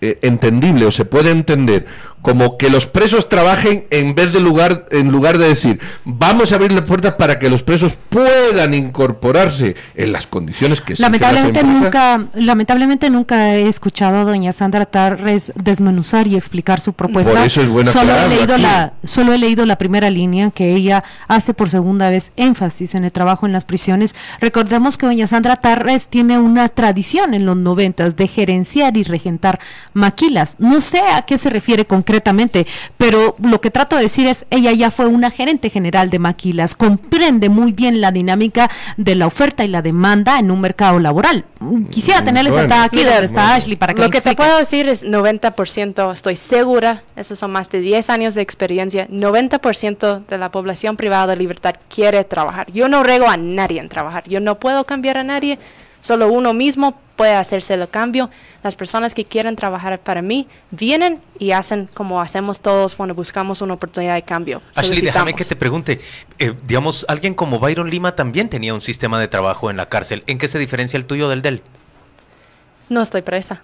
eh, 0.01 0.17
entendible 0.21 0.85
o 0.85 0.91
se 0.93 1.03
puede 1.03 1.29
entender 1.29 1.85
como 2.21 2.57
que 2.57 2.69
los 2.69 2.85
presos 2.85 3.29
trabajen 3.29 3.85
en 3.91 4.13
vez 4.13 4.33
de 4.33 4.39
lugar 4.39 4.85
en 4.91 5.11
lugar 5.11 5.37
de 5.37 5.47
decir 5.47 5.79
vamos 6.03 6.51
a 6.51 6.55
abrir 6.55 6.71
las 6.71 6.81
puertas 6.81 7.13
para 7.13 7.39
que 7.39 7.49
los 7.49 7.63
presos 7.63 7.95
puedan 8.09 8.73
incorporarse 8.73 9.75
en 9.95 10.11
las 10.11 10.27
condiciones 10.27 10.81
que 10.81 10.95
lamentablemente 10.97 11.63
nunca 11.63 12.27
lamentablemente 12.33 13.09
nunca 13.09 13.55
he 13.55 13.67
escuchado 13.67 14.17
a 14.17 14.23
doña 14.23 14.51
Sandra 14.51 14.85
Tarres 14.85 15.53
desmenuzar 15.55 16.27
y 16.27 16.35
explicar 16.35 16.79
su 16.81 16.93
propuesta. 16.93 17.33
Por 17.33 17.41
eso 17.41 17.61
es 17.61 17.67
bueno 17.67 17.91
solo 17.91 18.13
he 18.15 18.27
leído 18.27 18.57
la 18.57 18.93
solo 19.03 19.33
he 19.33 19.37
leído 19.37 19.65
la 19.65 19.77
primera 19.77 20.09
línea 20.09 20.51
que 20.51 20.73
ella 20.75 21.03
hace 21.27 21.53
por 21.53 21.69
segunda 21.69 22.09
vez 22.09 22.31
énfasis 22.35 22.95
en 22.95 23.05
el 23.05 23.11
trabajo 23.11 23.45
en 23.45 23.53
las 23.53 23.65
prisiones. 23.65 24.15
Recordemos 24.41 24.97
que 24.97 25.05
doña 25.05 25.27
Sandra 25.27 25.57
Tarres 25.57 26.09
tiene 26.09 26.37
una 26.37 26.69
tradición 26.69 27.33
en 27.33 27.45
los 27.45 27.55
noventas 27.55 28.15
de 28.15 28.27
gerenciar 28.27 28.97
y 28.97 29.03
regentar 29.03 29.59
maquilas. 29.93 30.55
No 30.59 30.81
sé 30.81 30.99
a 30.99 31.21
qué 31.23 31.37
se 31.37 31.49
refiere 31.49 31.85
con 31.85 32.03
concretamente, 32.09 32.65
pero 32.97 33.35
lo 33.39 33.61
que 33.61 33.69
trato 33.69 33.95
de 33.95 34.01
decir 34.01 34.25
es, 34.25 34.43
ella 34.49 34.71
ya 34.71 34.89
fue 34.89 35.05
una 35.05 35.29
gerente 35.29 35.69
general 35.69 36.09
de 36.09 36.17
Maquilas, 36.17 36.75
comprende 36.75 37.49
muy 37.49 37.71
bien 37.71 38.01
la 38.01 38.11
dinámica 38.11 38.67
de 38.97 39.13
la 39.13 39.27
oferta 39.27 39.63
y 39.63 39.67
la 39.67 39.83
demanda 39.83 40.39
en 40.39 40.49
un 40.49 40.59
mercado 40.59 40.97
laboral. 40.97 41.45
Quisiera 41.91 42.23
tenerles 42.23 42.55
sentada 42.55 42.85
aquí 42.85 43.03
donde 43.03 43.25
está 43.25 43.53
Ashley 43.53 43.75
para 43.75 43.93
que 43.93 44.01
Lo 44.01 44.09
que 44.09 44.21
te 44.21 44.35
puedo 44.35 44.57
decir 44.57 44.89
es 44.89 45.05
90%, 45.05 46.11
estoy 46.11 46.35
segura, 46.35 47.03
esos 47.15 47.37
son 47.37 47.51
más 47.51 47.69
de 47.69 47.79
10 47.79 48.09
años 48.09 48.33
de 48.33 48.41
experiencia, 48.41 49.07
90% 49.09 50.25
de 50.25 50.37
la 50.39 50.49
población 50.49 50.97
privada 50.97 51.27
de 51.27 51.37
libertad 51.37 51.75
quiere 51.93 52.23
trabajar. 52.23 52.71
Yo 52.71 52.89
no 52.89 53.03
rego 53.03 53.29
a 53.29 53.37
nadie 53.37 53.79
en 53.79 53.87
trabajar, 53.87 54.23
yo 54.27 54.39
no 54.39 54.57
puedo 54.57 54.83
cambiar 54.85 55.19
a 55.19 55.23
nadie, 55.23 55.59
solo 56.01 56.27
uno 56.29 56.53
mismo 56.53 56.99
puede 57.15 57.33
hacerse 57.33 57.73
el 57.73 57.89
cambio. 57.89 58.29
Las 58.63 58.75
personas 58.75 59.13
que 59.13 59.25
quieren 59.25 59.57
trabajar 59.57 59.99
para 59.99 60.21
mí 60.21 60.47
vienen 60.71 61.19
y 61.37 61.51
hacen 61.51 61.89
como 61.93 62.21
hacemos 62.21 62.61
todos 62.61 62.95
cuando 62.95 63.13
buscamos 63.13 63.61
una 63.61 63.73
oportunidad 63.73 64.15
de 64.15 64.21
cambio. 64.21 64.61
Ashley, 64.75 65.01
déjame 65.01 65.33
que 65.33 65.43
te 65.43 65.55
pregunte, 65.57 65.99
eh, 66.37 66.53
digamos, 66.65 67.05
alguien 67.09 67.33
como 67.33 67.59
Byron 67.59 67.89
Lima 67.89 68.15
también 68.15 68.47
tenía 68.49 68.73
un 68.73 68.81
sistema 68.81 69.19
de 69.19 69.27
trabajo 69.27 69.69
en 69.69 69.75
la 69.75 69.87
cárcel. 69.87 70.23
¿En 70.27 70.37
qué 70.37 70.47
se 70.47 70.59
diferencia 70.59 70.95
el 70.95 71.05
tuyo 71.05 71.27
del 71.27 71.41
del? 71.41 71.61
No 72.87 73.01
estoy 73.01 73.21
presa. 73.21 73.63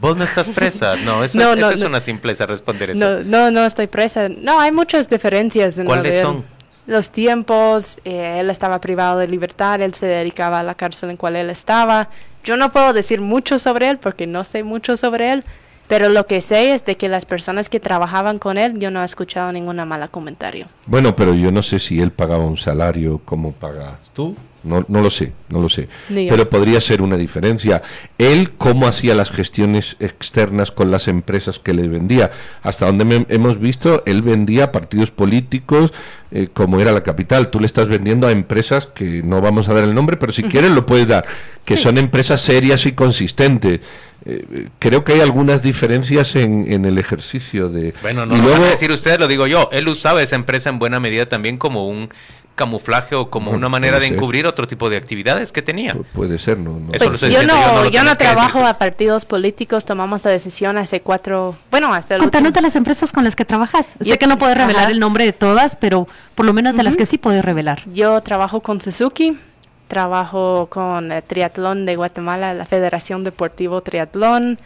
Vos 0.00 0.16
no 0.16 0.24
estás 0.24 0.48
presa, 0.50 0.96
no, 1.04 1.24
eso, 1.24 1.52
es 1.70 1.82
una 1.82 2.00
simpleza 2.00 2.44
responder 2.44 2.90
eso. 2.90 3.20
No, 3.24 3.50
no, 3.50 3.64
estoy 3.64 3.86
presa. 3.86 4.28
No, 4.28 4.60
hay 4.60 4.72
muchas 4.72 5.08
diferencias. 5.08 5.78
En 5.78 5.86
¿Cuáles 5.86 6.20
son? 6.20 6.44
Los 6.88 7.10
tiempos, 7.10 8.00
eh, 8.06 8.38
él 8.40 8.48
estaba 8.48 8.80
privado 8.80 9.18
de 9.18 9.28
libertad, 9.28 9.82
él 9.82 9.92
se 9.92 10.06
dedicaba 10.06 10.60
a 10.60 10.62
la 10.62 10.74
cárcel 10.74 11.10
en 11.10 11.18
cual 11.18 11.36
él 11.36 11.50
estaba. 11.50 12.08
Yo 12.42 12.56
no 12.56 12.72
puedo 12.72 12.94
decir 12.94 13.20
mucho 13.20 13.58
sobre 13.58 13.90
él 13.90 13.98
porque 13.98 14.26
no 14.26 14.42
sé 14.42 14.64
mucho 14.64 14.96
sobre 14.96 15.32
él, 15.32 15.44
pero 15.86 16.08
lo 16.08 16.26
que 16.26 16.40
sé 16.40 16.72
es 16.72 16.86
de 16.86 16.96
que 16.96 17.10
las 17.10 17.26
personas 17.26 17.68
que 17.68 17.78
trabajaban 17.78 18.38
con 18.38 18.56
él, 18.56 18.78
yo 18.78 18.90
no 18.90 19.02
he 19.02 19.04
escuchado 19.04 19.52
ninguna 19.52 19.84
mala 19.84 20.08
comentario. 20.08 20.68
Bueno, 20.86 21.14
pero 21.14 21.34
yo 21.34 21.52
no 21.52 21.62
sé 21.62 21.78
si 21.78 22.00
él 22.00 22.10
pagaba 22.10 22.46
un 22.46 22.56
salario 22.56 23.20
como 23.22 23.52
pagas 23.52 24.00
tú. 24.14 24.34
No, 24.64 24.84
no 24.88 25.00
lo 25.00 25.10
sé, 25.10 25.32
no 25.48 25.60
lo 25.60 25.68
sé. 25.68 25.88
Pero 26.08 26.50
podría 26.50 26.80
ser 26.80 27.00
una 27.00 27.16
diferencia. 27.16 27.82
Él, 28.18 28.50
cómo 28.58 28.86
hacía 28.86 29.14
las 29.14 29.30
gestiones 29.30 29.96
externas 30.00 30.72
con 30.72 30.90
las 30.90 31.06
empresas 31.08 31.58
que 31.58 31.74
le 31.74 31.86
vendía. 31.86 32.32
Hasta 32.62 32.86
donde 32.86 33.26
hemos 33.28 33.60
visto, 33.60 34.02
él 34.04 34.22
vendía 34.22 34.72
partidos 34.72 35.10
políticos 35.10 35.92
eh, 36.30 36.48
como 36.52 36.80
era 36.80 36.92
la 36.92 37.02
capital. 37.02 37.50
Tú 37.50 37.60
le 37.60 37.66
estás 37.66 37.88
vendiendo 37.88 38.26
a 38.26 38.32
empresas 38.32 38.86
que 38.86 39.22
no 39.22 39.40
vamos 39.40 39.68
a 39.68 39.74
dar 39.74 39.84
el 39.84 39.94
nombre, 39.94 40.16
pero 40.16 40.32
si 40.32 40.42
quieres 40.42 40.72
lo 40.72 40.84
puedes 40.84 41.06
dar, 41.06 41.24
que 41.64 41.76
son 41.76 41.96
empresas 41.96 42.40
serias 42.40 42.84
y 42.84 42.92
consistentes. 42.92 43.80
Eh, 44.24 44.66
creo 44.78 45.04
que 45.04 45.12
hay 45.12 45.20
algunas 45.20 45.62
diferencias 45.62 46.34
en, 46.34 46.70
en 46.70 46.84
el 46.84 46.98
ejercicio 46.98 47.68
de... 47.68 47.94
Bueno, 48.02 48.26
no 48.26 48.36
lo 48.36 48.50
van 48.50 48.62
a 48.64 48.66
decir 48.66 48.90
ustedes, 48.90 49.18
lo 49.18 49.28
digo 49.28 49.46
yo. 49.46 49.68
Él 49.72 49.88
usaba 49.88 50.22
esa 50.22 50.36
empresa 50.36 50.68
en 50.68 50.78
buena 50.78 51.00
medida 51.00 51.26
también 51.26 51.56
como 51.56 51.88
un 51.88 52.10
camuflaje 52.58 53.14
o 53.14 53.30
como 53.30 53.52
una 53.52 53.70
manera 53.70 53.98
de 53.98 54.06
ser. 54.08 54.14
encubrir 54.16 54.46
otro 54.46 54.66
tipo 54.66 54.90
de 54.90 54.98
actividades 54.98 55.50
que 55.52 55.62
tenía. 55.62 55.94
Pu- 55.94 56.04
Puede 56.12 56.36
ser, 56.38 56.58
no, 56.58 56.78
Pues 56.88 57.00
yo 57.00 57.10
diciendo, 57.28 57.54
no, 57.54 57.88
yo 57.88 58.02
no 58.04 58.10
yo 58.10 58.16
trabajo 58.18 58.66
a 58.66 58.74
partidos 58.74 59.24
políticos, 59.24 59.86
tomamos 59.86 60.22
la 60.26 60.30
decisión 60.32 60.76
hace 60.76 61.00
cuatro, 61.00 61.56
bueno, 61.70 61.94
hasta 61.94 62.16
el 62.16 62.20
Contanos 62.20 62.48
último- 62.48 62.60
de 62.60 62.62
las 62.66 62.76
empresas 62.76 63.12
con 63.12 63.24
las 63.24 63.34
que 63.34 63.46
trabajas. 63.46 63.94
Yo- 64.00 64.12
sé 64.12 64.18
que 64.18 64.26
no 64.26 64.36
puedes 64.36 64.58
revelar 64.58 64.82
Ajá. 64.82 64.90
el 64.90 65.00
nombre 65.00 65.24
de 65.24 65.32
todas, 65.32 65.76
pero 65.76 66.06
por 66.34 66.44
lo 66.44 66.52
menos 66.52 66.76
de 66.76 66.82
las 66.82 66.96
que 66.96 67.06
sí 67.06 67.16
puedes 67.16 67.42
revelar. 67.42 67.82
Yo 67.94 68.20
trabajo 68.20 68.60
con 68.60 68.80
Suzuki, 68.82 69.38
trabajo 69.86 70.66
con 70.70 71.12
eh, 71.12 71.22
Triatlón 71.22 71.86
de 71.86 71.96
Guatemala, 71.96 72.52
la 72.54 72.66
Federación 72.66 73.24
Deportivo 73.24 73.80
Triatlón. 73.80 74.58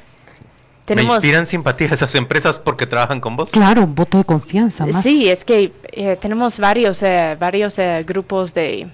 Me 0.97 1.03
inspiran 1.03 1.47
simpatía 1.47 1.89
esas 1.93 2.15
empresas 2.15 2.59
porque 2.59 2.87
trabajan 2.87 3.21
con 3.21 3.37
vos. 3.37 3.51
Claro, 3.51 3.83
un 3.85 3.95
voto 3.95 4.19
de 4.19 4.25
confianza 4.25 4.87
más. 4.87 5.03
sí, 5.03 5.29
es 5.29 5.45
que 5.45 5.73
eh, 5.93 6.17
tenemos 6.21 6.59
varios, 6.59 7.03
eh, 7.03 7.37
varios 7.39 7.79
eh, 7.79 8.05
grupos 8.07 8.55
de, 8.55 8.89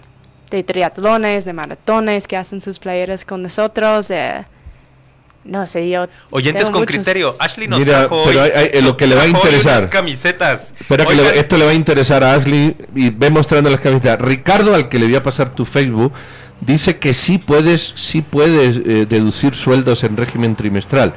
de 0.50 0.62
triatlones, 0.64 1.44
de 1.44 1.52
maratones 1.52 2.26
que 2.26 2.37
hacen 2.37 2.61
sus 2.61 2.78
playeras 2.78 3.24
con 3.24 3.42
nosotros. 3.42 4.06
eh, 4.11 4.44
no 5.44 5.66
sé, 5.66 5.88
yo. 5.88 6.06
Oyentes 6.30 6.64
tengo 6.64 6.72
con 6.72 6.82
muchos. 6.82 6.94
criterio. 6.96 7.34
Ashley 7.38 7.68
nos 7.68 7.78
Mira, 7.78 8.00
trajo 8.00 8.22
pero 8.26 8.42
hoy- 8.42 8.50
hay- 8.54 8.62
hay- 8.64 8.70
eh, 8.74 8.82
lo 8.82 8.96
que 8.98 9.06
le 9.06 9.14
va 9.14 9.22
a 9.22 9.28
interesar. 9.28 9.88
camisetas. 9.88 10.74
Espera 10.78 11.06
que 11.06 11.14
le- 11.14 11.38
esto 11.38 11.56
le 11.56 11.64
va 11.64 11.70
a 11.70 11.74
interesar 11.74 12.22
a 12.22 12.34
Ashley 12.34 12.76
y 12.94 13.08
ve 13.11 13.30
mostrando 13.30 13.70
las 13.70 13.80
camisetas. 13.80 14.20
Ricardo, 14.20 14.74
al 14.74 14.90
que 14.90 14.98
le 14.98 15.06
voy 15.06 15.14
a 15.14 15.22
pasar 15.22 15.54
tu 15.54 15.64
Facebook, 15.64 16.12
dice 16.61 16.98
que 16.98 17.14
sí 17.14 17.38
puedes, 17.38 17.92
sí 17.94 18.20
puedes 18.20 18.76
eh, 18.78 19.06
deducir 19.08 19.54
sueldos 19.54 20.04
en 20.04 20.16
régimen 20.18 20.54
trimestral, 20.54 21.14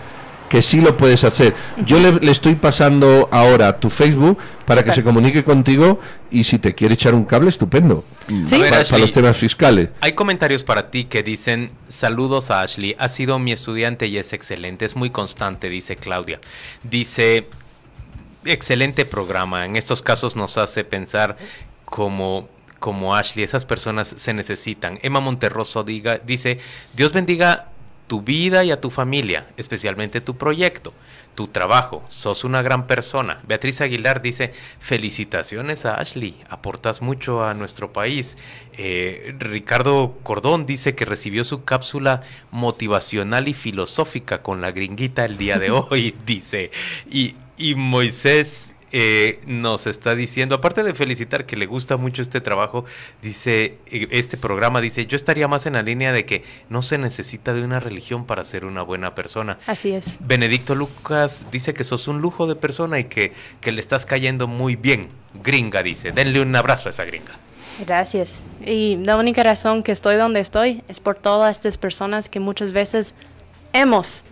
que 0.51 0.61
sí 0.61 0.81
lo 0.81 0.97
puedes 0.97 1.23
hacer. 1.23 1.55
Yo 1.85 1.97
le, 2.01 2.11
le 2.11 2.29
estoy 2.29 2.55
pasando 2.55 3.29
ahora 3.31 3.79
tu 3.79 3.89
Facebook 3.89 4.37
para 4.65 4.83
que 4.83 4.91
se 4.91 5.01
comunique 5.01 5.45
contigo 5.45 6.01
y 6.29 6.43
si 6.43 6.59
te 6.59 6.75
quiere 6.75 6.95
echar 6.95 7.15
un 7.15 7.23
cable, 7.23 7.47
estupendo. 7.47 8.03
Sí. 8.27 8.59
Ver, 8.59 8.69
para, 8.69 8.81
Ashley. 8.81 8.99
los 8.99 9.13
temas 9.13 9.37
fiscales. 9.37 9.91
Hay 10.01 10.11
comentarios 10.11 10.63
para 10.63 10.91
ti 10.91 11.05
que 11.05 11.23
dicen, 11.23 11.71
saludos 11.87 12.51
a 12.51 12.63
Ashley, 12.63 12.97
ha 12.99 13.07
sido 13.07 13.39
mi 13.39 13.53
estudiante 13.53 14.07
y 14.07 14.17
es 14.17 14.33
excelente, 14.33 14.83
es 14.83 14.97
muy 14.97 15.09
constante, 15.09 15.69
dice 15.69 15.95
Claudia. 15.95 16.41
Dice, 16.83 17.47
excelente 18.43 19.05
programa, 19.05 19.65
en 19.65 19.77
estos 19.77 20.01
casos 20.01 20.35
nos 20.35 20.57
hace 20.57 20.83
pensar 20.83 21.37
como, 21.85 22.49
como 22.79 23.15
Ashley, 23.15 23.45
esas 23.45 23.63
personas 23.63 24.15
se 24.17 24.33
necesitan. 24.33 24.99
Emma 25.01 25.21
Monterroso 25.21 25.85
diga, 25.85 26.19
dice, 26.25 26.59
Dios 26.93 27.13
bendiga 27.13 27.70
tu 28.11 28.21
vida 28.21 28.65
y 28.65 28.71
a 28.71 28.81
tu 28.81 28.89
familia, 28.89 29.47
especialmente 29.55 30.19
tu 30.19 30.35
proyecto, 30.35 30.91
tu 31.33 31.47
trabajo, 31.47 32.03
sos 32.09 32.43
una 32.43 32.61
gran 32.61 32.85
persona. 32.85 33.39
Beatriz 33.47 33.79
Aguilar 33.79 34.21
dice, 34.21 34.51
felicitaciones 34.81 35.85
a 35.85 35.93
Ashley, 35.93 36.35
aportas 36.49 37.01
mucho 37.01 37.45
a 37.45 37.53
nuestro 37.53 37.93
país. 37.93 38.37
Eh, 38.73 39.33
Ricardo 39.39 40.17
Cordón 40.23 40.65
dice 40.65 40.93
que 40.93 41.05
recibió 41.05 41.45
su 41.45 41.63
cápsula 41.63 42.23
motivacional 42.51 43.47
y 43.47 43.53
filosófica 43.53 44.41
con 44.41 44.59
la 44.59 44.71
gringuita 44.71 45.23
el 45.23 45.37
día 45.37 45.57
de 45.57 45.71
hoy, 45.71 46.13
dice. 46.25 46.69
Y, 47.09 47.35
y 47.57 47.75
Moisés 47.75 48.70
eh, 48.91 49.39
nos 49.45 49.87
está 49.87 50.15
diciendo, 50.15 50.55
aparte 50.55 50.83
de 50.83 50.93
felicitar 50.93 51.45
que 51.45 51.55
le 51.55 51.65
gusta 51.65 51.97
mucho 51.97 52.21
este 52.21 52.41
trabajo, 52.41 52.85
dice, 53.21 53.77
eh, 53.87 54.07
este 54.11 54.37
programa 54.37 54.81
dice, 54.81 55.05
yo 55.05 55.15
estaría 55.15 55.47
más 55.47 55.65
en 55.65 55.73
la 55.73 55.81
línea 55.81 56.11
de 56.11 56.25
que 56.25 56.43
no 56.69 56.81
se 56.81 56.97
necesita 56.97 57.53
de 57.53 57.63
una 57.63 57.79
religión 57.79 58.25
para 58.25 58.43
ser 58.43 58.65
una 58.65 58.81
buena 58.81 59.15
persona. 59.15 59.59
Así 59.67 59.91
es. 59.91 60.17
Benedicto 60.21 60.75
Lucas 60.75 61.45
dice 61.51 61.73
que 61.73 61.83
sos 61.83 62.07
un 62.07 62.21
lujo 62.21 62.47
de 62.47 62.55
persona 62.55 62.99
y 62.99 63.05
que, 63.05 63.33
que 63.61 63.71
le 63.71 63.81
estás 63.81 64.05
cayendo 64.05 64.47
muy 64.47 64.75
bien. 64.75 65.09
Gringa 65.43 65.81
dice, 65.81 66.11
denle 66.11 66.41
un 66.41 66.55
abrazo 66.55 66.89
a 66.89 66.91
esa 66.91 67.05
gringa. 67.05 67.39
Gracias. 67.85 68.41
Y 68.65 68.97
la 68.97 69.17
única 69.17 69.43
razón 69.43 69.83
que 69.83 69.91
estoy 69.91 70.15
donde 70.17 70.39
estoy 70.39 70.83
es 70.87 70.99
por 70.99 71.17
todas 71.17 71.57
estas 71.57 71.77
personas 71.77 72.29
que 72.29 72.39
muchas 72.39 72.73
veces 72.73 73.13
hemos 73.73 74.23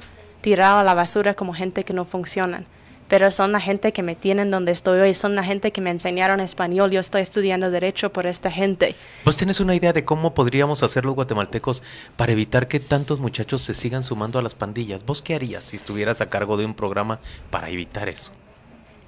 tirado 0.42 0.80
a 0.80 0.84
la 0.84 0.94
basura 0.94 1.34
como 1.34 1.54
gente 1.54 1.84
que 1.84 1.94
no 1.94 2.06
funcionan. 2.06 2.66
Pero 3.10 3.32
son 3.32 3.52
la 3.52 3.60
gente 3.60 3.92
que 3.92 4.04
me 4.04 4.16
tienen 4.16 4.52
donde 4.52 4.72
estoy 4.72 5.00
hoy, 5.00 5.16
son 5.16 5.36
la 5.36 5.44
gente 5.44 5.72
que 5.72 5.82
me 5.82 5.90
enseñaron 5.90 6.40
español. 6.40 6.92
Yo 6.92 7.00
estoy 7.00 7.24
estudiando 7.24 7.72
derecho 7.72 8.14
por 8.14 8.28
esta 8.28 8.52
gente. 8.52 8.96
¿Vos 9.26 9.36
tenés 9.36 9.60
una 9.60 9.74
idea 9.74 9.94
de 9.94 10.06
cómo 10.06 10.36
podríamos 10.36 10.84
hacer 10.84 11.06
los 11.06 11.16
guatemaltecos 11.16 11.82
para 12.16 12.32
evitar 12.32 12.68
que 12.68 12.80
tantos 12.80 13.20
muchachos 13.20 13.64
se 13.64 13.74
sigan 13.74 14.04
sumando 14.04 14.38
a 14.38 14.44
las 14.44 14.54
pandillas? 14.54 15.04
¿Vos 15.04 15.24
qué 15.24 15.34
harías 15.34 15.66
si 15.66 15.76
estuvieras 15.76 16.22
a 16.22 16.30
cargo 16.30 16.56
de 16.56 16.66
un 16.66 16.76
programa 16.76 17.20
para 17.50 17.70
evitar 17.70 18.08
eso? 18.08 18.32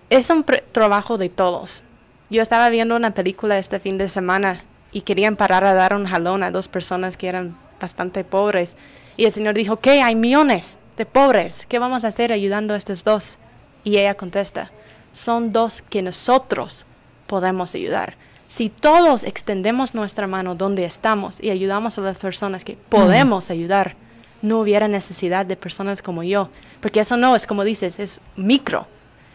Es 0.10 0.32
un 0.32 0.44
trabajo 0.72 1.20
de 1.20 1.30
todos. 1.30 1.84
Yo 2.32 2.42
estaba 2.42 2.70
viendo 2.70 2.96
una 2.96 3.14
película 3.14 3.60
este 3.60 3.80
fin 3.80 4.00
de 4.00 4.10
semana 4.10 4.64
y 4.92 5.02
querían 5.02 5.36
parar 5.36 5.64
a 5.64 5.76
dar 5.76 5.94
un 5.94 6.08
jalón 6.08 6.42
a 6.42 6.50
dos 6.50 6.68
personas 6.68 7.18
que 7.18 7.28
eran 7.28 7.56
bastante 7.80 8.24
pobres. 8.24 8.76
Y 9.16 9.26
el 9.26 9.32
Señor 9.32 9.54
dijo, 9.54 9.80
¿qué? 9.80 10.02
Hay 10.02 10.16
millones 10.16 10.80
de 10.98 11.06
pobres. 11.06 11.68
¿Qué 11.70 11.78
vamos 11.78 12.04
a 12.04 12.08
hacer 12.08 12.32
ayudando 12.32 12.74
a 12.74 12.78
estos 12.78 13.04
dos? 13.04 13.38
Y 13.84 13.98
ella 13.98 14.16
contesta, 14.16 14.72
son 15.12 15.52
dos 15.52 15.82
que 15.82 16.02
nosotros 16.02 16.86
podemos 17.28 17.76
ayudar. 17.76 18.16
Si 18.48 18.70
todos 18.70 19.24
extendemos 19.24 19.96
nuestra 19.96 20.28
mano 20.28 20.56
donde 20.56 20.84
estamos 20.84 21.42
y 21.42 21.50
ayudamos 21.50 21.98
a 21.98 22.02
las 22.02 22.18
personas 22.18 22.64
que 22.64 22.76
podemos 22.76 23.50
ayudar, 23.50 23.96
no 24.42 24.60
hubiera 24.60 24.88
necesidad 24.88 25.46
de 25.46 25.56
personas 25.56 26.02
como 26.02 26.24
yo. 26.24 26.50
Porque 26.82 27.00
eso 27.00 27.16
no 27.16 27.36
es 27.36 27.48
como 27.48 27.64
dices, 27.64 28.00
es 28.00 28.22
micro. 28.36 28.88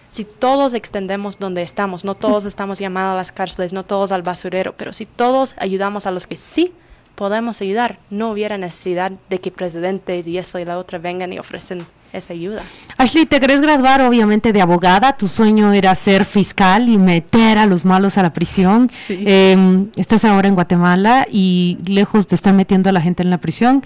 Si 0.09 0.25
todos 0.25 0.75
extendemos 0.75 1.39
donde 1.39 1.63
estamos, 1.63 2.05
no 2.05 2.15
todos 2.15 2.45
estamos 2.45 2.79
llamados 2.79 3.13
a 3.13 3.17
las 3.17 3.33
cárceles, 3.33 3.73
no 3.73 3.85
todos 3.85 4.13
al 4.13 4.23
basurero, 4.23 4.75
pero 4.77 4.93
si 4.93 5.05
todos 5.05 5.55
ayudamos 5.59 6.07
a 6.07 6.11
los 6.11 6.27
que 6.27 6.37
sí 6.37 6.73
podemos 7.15 7.61
ayudar, 7.61 7.99
no 8.11 8.31
hubiera 8.31 8.59
necesidad 8.59 9.13
de 9.31 9.41
que 9.41 9.51
presidentes 9.51 10.27
y 10.27 10.39
eso 10.39 10.59
y 10.59 10.65
la 10.65 10.79
otra 10.79 10.99
vengan 10.99 11.33
y 11.33 11.39
ofrecen 11.39 11.87
esa 12.13 12.33
ayuda. 12.33 12.63
Ashley, 12.99 13.27
te 13.27 13.41
querés 13.41 13.61
graduar 13.61 14.01
obviamente 14.03 14.53
de 14.53 14.61
abogada, 14.63 15.17
tu 15.17 15.29
sueño 15.29 15.73
era 15.73 15.95
ser 15.95 16.25
fiscal 16.25 16.89
y 16.89 16.97
meter 16.99 17.59
a 17.59 17.67
los 17.67 17.85
malos 17.85 18.17
a 18.19 18.23
la 18.23 18.33
prisión. 18.33 18.89
Sí. 18.91 19.23
Eh, 19.27 19.87
estás 19.97 20.25
ahora 20.25 20.49
en 20.49 20.55
Guatemala 20.55 21.27
y 21.31 21.77
lejos 21.87 22.27
de 22.29 22.37
estar 22.37 22.55
metiendo 22.55 22.89
a 22.89 22.93
la 22.93 23.01
gente 23.01 23.23
en 23.23 23.31
la 23.31 23.39
prisión, 23.39 23.83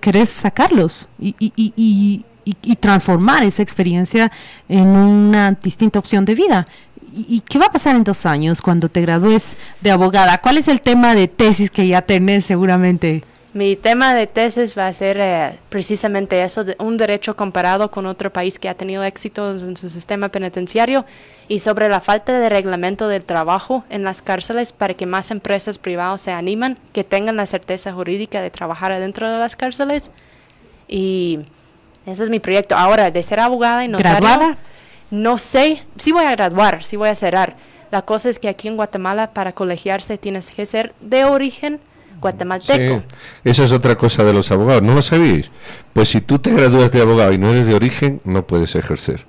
querés 0.00 0.30
sacarlos 0.30 1.08
y, 1.18 1.34
y- 1.38 1.52
y- 1.56 1.72
y- 1.76 2.24
y- 2.44 2.56
y 2.62 2.76
transformar 2.76 3.42
esa 3.42 3.62
experiencia 3.62 4.30
en 4.68 4.86
una 4.88 5.52
distinta 5.52 5.98
opción 5.98 6.24
de 6.24 6.34
vida. 6.34 6.66
¿Y, 7.16 7.36
y 7.36 7.40
qué 7.40 7.58
va 7.58 7.66
a 7.66 7.72
pasar 7.72 7.94
en 7.96 8.04
dos 8.04 8.26
años 8.26 8.60
cuando 8.60 8.88
te 8.88 9.00
gradúes 9.00 9.56
de 9.80 9.90
abogada? 9.90 10.38
¿Cuál 10.38 10.58
es 10.58 10.68
el 10.68 10.80
tema 10.80 11.14
de 11.14 11.28
tesis 11.28 11.70
que 11.70 11.86
ya 11.86 12.02
tenés 12.02 12.44
seguramente? 12.44 13.22
Mi 13.54 13.76
tema 13.76 14.14
de 14.14 14.26
tesis 14.26 14.76
va 14.76 14.88
a 14.88 14.92
ser 14.92 15.16
eh, 15.20 15.60
precisamente 15.68 16.42
eso, 16.42 16.64
de 16.64 16.74
un 16.80 16.96
derecho 16.96 17.36
comparado 17.36 17.88
con 17.88 18.04
otro 18.04 18.32
país 18.32 18.58
que 18.58 18.68
ha 18.68 18.74
tenido 18.74 19.04
éxitos 19.04 19.62
en 19.62 19.76
su 19.76 19.90
sistema 19.90 20.28
penitenciario 20.28 21.04
y 21.46 21.60
sobre 21.60 21.88
la 21.88 22.00
falta 22.00 22.36
de 22.36 22.48
reglamento 22.48 23.06
del 23.06 23.24
trabajo 23.24 23.84
en 23.90 24.02
las 24.02 24.22
cárceles 24.22 24.72
para 24.72 24.94
que 24.94 25.06
más 25.06 25.30
empresas 25.30 25.78
privadas 25.78 26.20
se 26.22 26.32
animan, 26.32 26.78
que 26.92 27.04
tengan 27.04 27.36
la 27.36 27.46
certeza 27.46 27.92
jurídica 27.92 28.42
de 28.42 28.50
trabajar 28.50 28.90
adentro 28.90 29.30
de 29.30 29.38
las 29.38 29.54
cárceles. 29.54 30.10
Y 30.88 31.38
ese 32.06 32.24
es 32.24 32.30
mi 32.30 32.40
proyecto. 32.40 32.74
Ahora, 32.74 33.12
de 33.12 33.22
ser 33.22 33.38
abogada 33.38 33.84
y 33.84 33.88
notario, 33.88 34.18
¿Graduada? 34.18 34.56
no 35.12 35.38
sé, 35.38 35.84
sí 35.96 36.10
voy 36.10 36.24
a 36.24 36.32
graduar, 36.32 36.82
sí 36.82 36.96
voy 36.96 37.08
a 37.08 37.14
cerrar. 37.14 37.54
La 37.92 38.02
cosa 38.02 38.30
es 38.30 38.40
que 38.40 38.48
aquí 38.48 38.66
en 38.66 38.74
Guatemala 38.74 39.30
para 39.30 39.52
colegiarse 39.52 40.18
tienes 40.18 40.50
que 40.50 40.66
ser 40.66 40.92
de 41.00 41.24
origen 41.24 41.80
guatemalteco. 42.20 43.00
Sí, 43.00 43.16
esa 43.44 43.64
es 43.64 43.72
otra 43.72 43.96
cosa 43.96 44.24
de 44.24 44.32
los 44.32 44.50
abogados, 44.50 44.82
¿no 44.82 44.94
lo 44.94 45.02
sabéis? 45.02 45.50
Pues 45.92 46.08
si 46.08 46.20
tú 46.20 46.38
te 46.38 46.50
gradúas 46.52 46.90
de 46.92 47.00
abogado 47.02 47.32
y 47.32 47.38
no 47.38 47.50
eres 47.50 47.66
de 47.66 47.74
origen, 47.74 48.20
no 48.24 48.46
puedes 48.46 48.74
ejercer. 48.74 49.26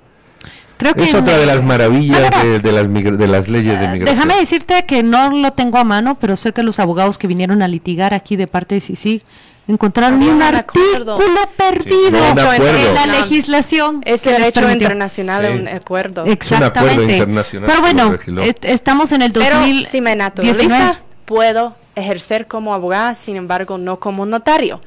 Creo 0.78 0.92
que 0.94 1.04
Es 1.04 1.14
otra 1.14 1.38
de 1.38 1.46
las 1.46 1.62
maravillas 1.62 2.20
No, 2.20 2.30
no, 2.30 2.36
no. 2.44 2.50
De, 2.50 2.58
de 2.60 2.72
las, 2.72 3.18
de 3.18 3.26
las 3.28 3.48
leyes 3.48 3.80
de 3.80 3.88
migración. 3.88 4.04
Déjame 4.16 4.36
decirte 4.38 4.84
que 4.84 5.02
no 5.02 5.30
lo 5.30 5.52
tengo 5.54 5.78
a 5.78 5.84
mano, 5.84 6.18
pero 6.20 6.36
sé 6.36 6.52
que 6.52 6.62
los 6.62 6.78
abogados 6.78 7.16
que 7.16 7.26
vinieron 7.26 7.62
a 7.62 7.68
litigar 7.68 8.12
aquí 8.12 8.36
de 8.36 8.46
parte 8.46 8.74
de 8.74 8.82
CICIG 8.82 9.22
encontraron 9.68 10.22
un 10.22 10.42
artículo 10.42 11.16
perdido 11.56 12.22
acuerdo. 12.24 12.66
en 12.68 12.94
la 12.94 13.06
legislación. 13.06 14.02
Es 14.04 14.24
les 14.26 14.36
derecho 14.36 14.60
permitió. 14.60 14.82
internacional 14.82 15.46
Sí. 15.46 15.58
un 15.60 15.68
acuerdo. 15.68 16.24
un 16.24 16.30
acuerdo 16.30 16.32
Exactamente. 16.32 17.12
internacional 17.16 17.68
Pero 17.70 17.80
bueno, 17.80 18.42
est- 18.44 18.64
estamos 18.66 19.12
en 19.12 19.22
el 19.22 19.32
Pero 19.32 19.44
2019. 19.56 19.90
si 19.90 20.00
me 20.02 20.14
naturaliza, 20.14 21.00
puedo 21.24 21.74
ejercer 21.96 22.46
como 22.46 22.72
abogada, 22.74 23.14
sin 23.14 23.34
embargo, 23.36 23.78
no 23.78 23.98
como 23.98 24.24
notario. 24.24 24.80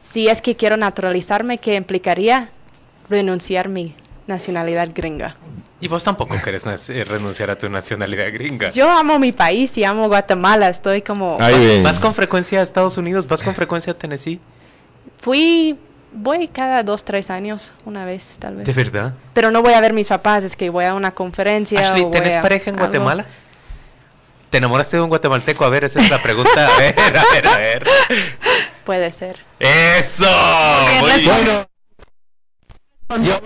Si 0.00 0.28
es 0.28 0.40
que 0.40 0.56
quiero 0.56 0.76
naturalizarme, 0.76 1.58
¿qué 1.58 1.74
implicaría 1.74 2.50
renunciar 3.10 3.68
mi 3.68 3.94
nacionalidad 4.26 4.88
gringa? 4.94 5.36
Y 5.80 5.88
vos 5.88 6.04
tampoco 6.04 6.40
querés 6.40 6.64
eh, 6.88 7.04
renunciar 7.04 7.50
a 7.50 7.58
tu 7.58 7.68
nacionalidad 7.68 8.32
gringa. 8.32 8.70
Yo 8.70 8.88
amo 8.88 9.18
mi 9.18 9.32
país 9.32 9.76
y 9.76 9.84
amo 9.84 10.08
Guatemala. 10.08 10.68
Estoy 10.68 11.02
como... 11.02 11.36
¿Vas 11.82 11.98
con 11.98 12.14
frecuencia 12.14 12.60
a 12.60 12.62
Estados 12.62 12.96
Unidos? 12.96 13.26
¿Vas 13.26 13.42
con 13.42 13.54
frecuencia 13.54 13.92
a 13.92 13.96
Tennessee? 13.96 14.40
Fui... 15.18 15.76
Voy 16.18 16.48
cada 16.48 16.82
dos, 16.82 17.04
tres 17.04 17.28
años, 17.28 17.74
una 17.84 18.06
vez 18.06 18.36
tal 18.38 18.56
vez. 18.56 18.66
¿De 18.66 18.72
verdad? 18.72 19.12
Pero 19.34 19.50
no 19.50 19.60
voy 19.60 19.74
a 19.74 19.80
ver 19.82 19.92
mis 19.92 20.06
papás, 20.06 20.44
es 20.44 20.56
que 20.56 20.70
voy 20.70 20.86
a 20.86 20.94
una 20.94 21.10
conferencia. 21.10 21.78
Ashley, 21.80 22.04
o 22.04 22.08
voy 22.08 22.12
¿tenés 22.20 22.36
a 22.36 22.42
pareja 22.42 22.70
en 22.70 22.76
algo. 22.76 22.86
Guatemala? 22.86 23.26
¿Te 24.50 24.58
enamoraste 24.58 24.96
de 24.96 25.02
un 25.02 25.08
guatemalteco? 25.08 25.64
A 25.64 25.68
ver, 25.68 25.84
esa 25.84 26.00
es 26.00 26.10
la 26.10 26.18
pregunta. 26.22 26.68
A 26.74 26.78
ver, 26.78 26.94
a 26.98 27.24
ver, 27.32 27.46
a 27.48 27.56
ver. 27.58 27.86
Puede 28.84 29.12
ser. 29.12 29.38
¡Eso! 29.58 30.24
Muy 31.00 31.20
bien. 31.20 31.66
Yo- 33.24 33.40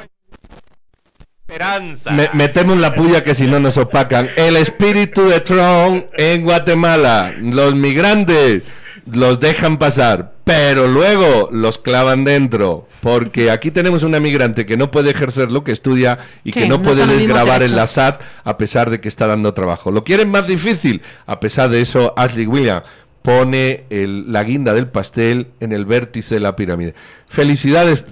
Esperanza. 1.48 2.10
Me- 2.12 2.30
metemos 2.32 2.78
la 2.78 2.94
puya 2.94 3.22
que 3.24 3.34
si 3.34 3.46
no 3.46 3.58
nos 3.58 3.76
opacan. 3.76 4.28
El 4.36 4.56
espíritu 4.56 5.28
de 5.28 5.40
Trump 5.40 6.06
en 6.16 6.42
Guatemala. 6.44 7.32
Los 7.40 7.74
migrantes 7.74 8.62
los 9.06 9.40
dejan 9.40 9.78
pasar, 9.78 10.32
pero 10.44 10.86
luego 10.88 11.48
los 11.52 11.78
clavan 11.78 12.24
dentro. 12.24 12.86
Porque 13.00 13.50
aquí 13.50 13.70
tenemos 13.70 14.02
una 14.02 14.20
migrante 14.20 14.66
que 14.66 14.76
no 14.76 14.90
puede 14.90 15.10
ejercer 15.10 15.50
lo 15.50 15.64
que 15.64 15.72
estudia 15.72 16.18
y 16.44 16.52
que 16.52 16.66
no 16.68 16.76
no 16.78 16.82
puede 16.82 17.06
desgravar 17.06 17.62
en 17.62 17.76
la. 17.76 17.86
SAT 17.86 18.20
a 18.44 18.56
pesar 18.58 18.90
de 18.90 19.00
que 19.00 19.08
está 19.08 19.26
dando 19.26 19.54
trabajo. 19.54 19.90
¿Lo 19.90 20.04
quieren 20.04 20.30
más 20.30 20.46
difícil? 20.46 21.02
A 21.26 21.40
pesar 21.40 21.70
de 21.70 21.80
eso, 21.80 22.12
Ashley 22.16 22.46
Williams 22.46 22.82
pone 23.22 23.84
el- 23.90 24.32
la 24.32 24.44
guinda 24.44 24.72
del 24.72 24.88
pastel 24.88 25.48
en 25.60 25.72
el 25.72 25.84
vértice 25.84 26.36
de 26.36 26.40
la 26.40 26.56
pirámide. 26.56 26.94
Felicidades 27.28 28.04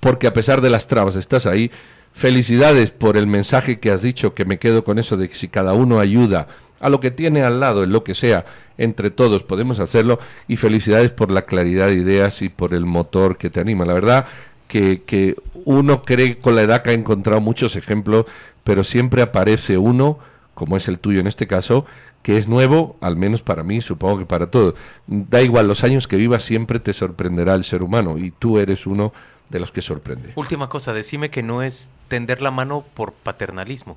porque 0.00 0.26
a 0.26 0.32
pesar 0.32 0.60
de 0.60 0.70
las 0.70 0.86
trabas 0.88 1.16
estás 1.16 1.46
ahí. 1.46 1.70
Felicidades 2.14 2.90
por 2.90 3.16
el 3.16 3.26
mensaje 3.26 3.80
que 3.80 3.90
has 3.90 4.02
dicho, 4.02 4.34
que 4.34 4.44
me 4.44 4.58
quedo 4.58 4.84
con 4.84 4.98
eso 4.98 5.16
de 5.16 5.28
que 5.28 5.34
si 5.34 5.48
cada 5.48 5.72
uno 5.72 5.98
ayuda 5.98 6.46
a 6.82 6.90
lo 6.90 7.00
que 7.00 7.10
tiene 7.10 7.42
al 7.42 7.60
lado, 7.60 7.84
en 7.84 7.92
lo 7.92 8.04
que 8.04 8.14
sea, 8.14 8.44
entre 8.76 9.10
todos 9.10 9.42
podemos 9.44 9.80
hacerlo. 9.80 10.18
Y 10.48 10.56
felicidades 10.56 11.12
por 11.12 11.30
la 11.30 11.42
claridad 11.42 11.86
de 11.86 11.94
ideas 11.94 12.42
y 12.42 12.48
por 12.48 12.74
el 12.74 12.84
motor 12.84 13.38
que 13.38 13.48
te 13.48 13.60
anima. 13.60 13.86
La 13.86 13.94
verdad 13.94 14.26
que, 14.68 15.02
que 15.02 15.36
uno 15.64 16.02
cree 16.02 16.38
con 16.38 16.56
la 16.56 16.62
edad 16.62 16.82
que 16.82 16.90
ha 16.90 16.94
encontrado 16.94 17.40
muchos 17.40 17.76
ejemplos, 17.76 18.26
pero 18.64 18.84
siempre 18.84 19.22
aparece 19.22 19.78
uno, 19.78 20.18
como 20.54 20.76
es 20.76 20.88
el 20.88 20.98
tuyo 20.98 21.20
en 21.20 21.28
este 21.28 21.46
caso, 21.46 21.86
que 22.22 22.36
es 22.36 22.48
nuevo, 22.48 22.96
al 23.00 23.16
menos 23.16 23.42
para 23.42 23.62
mí, 23.62 23.80
supongo 23.80 24.18
que 24.18 24.26
para 24.26 24.48
todos. 24.48 24.74
Da 25.06 25.40
igual 25.40 25.68
los 25.68 25.84
años 25.84 26.08
que 26.08 26.16
vivas, 26.16 26.42
siempre 26.42 26.80
te 26.80 26.92
sorprenderá 26.92 27.54
el 27.54 27.64
ser 27.64 27.82
humano 27.82 28.18
y 28.18 28.32
tú 28.32 28.58
eres 28.58 28.86
uno 28.86 29.12
de 29.50 29.60
los 29.60 29.70
que 29.70 29.82
sorprende. 29.82 30.32
Última 30.34 30.68
cosa, 30.68 30.92
decime 30.92 31.30
que 31.30 31.42
no 31.42 31.62
es 31.62 31.90
tender 32.08 32.42
la 32.42 32.50
mano 32.50 32.84
por 32.94 33.12
paternalismo. 33.12 33.96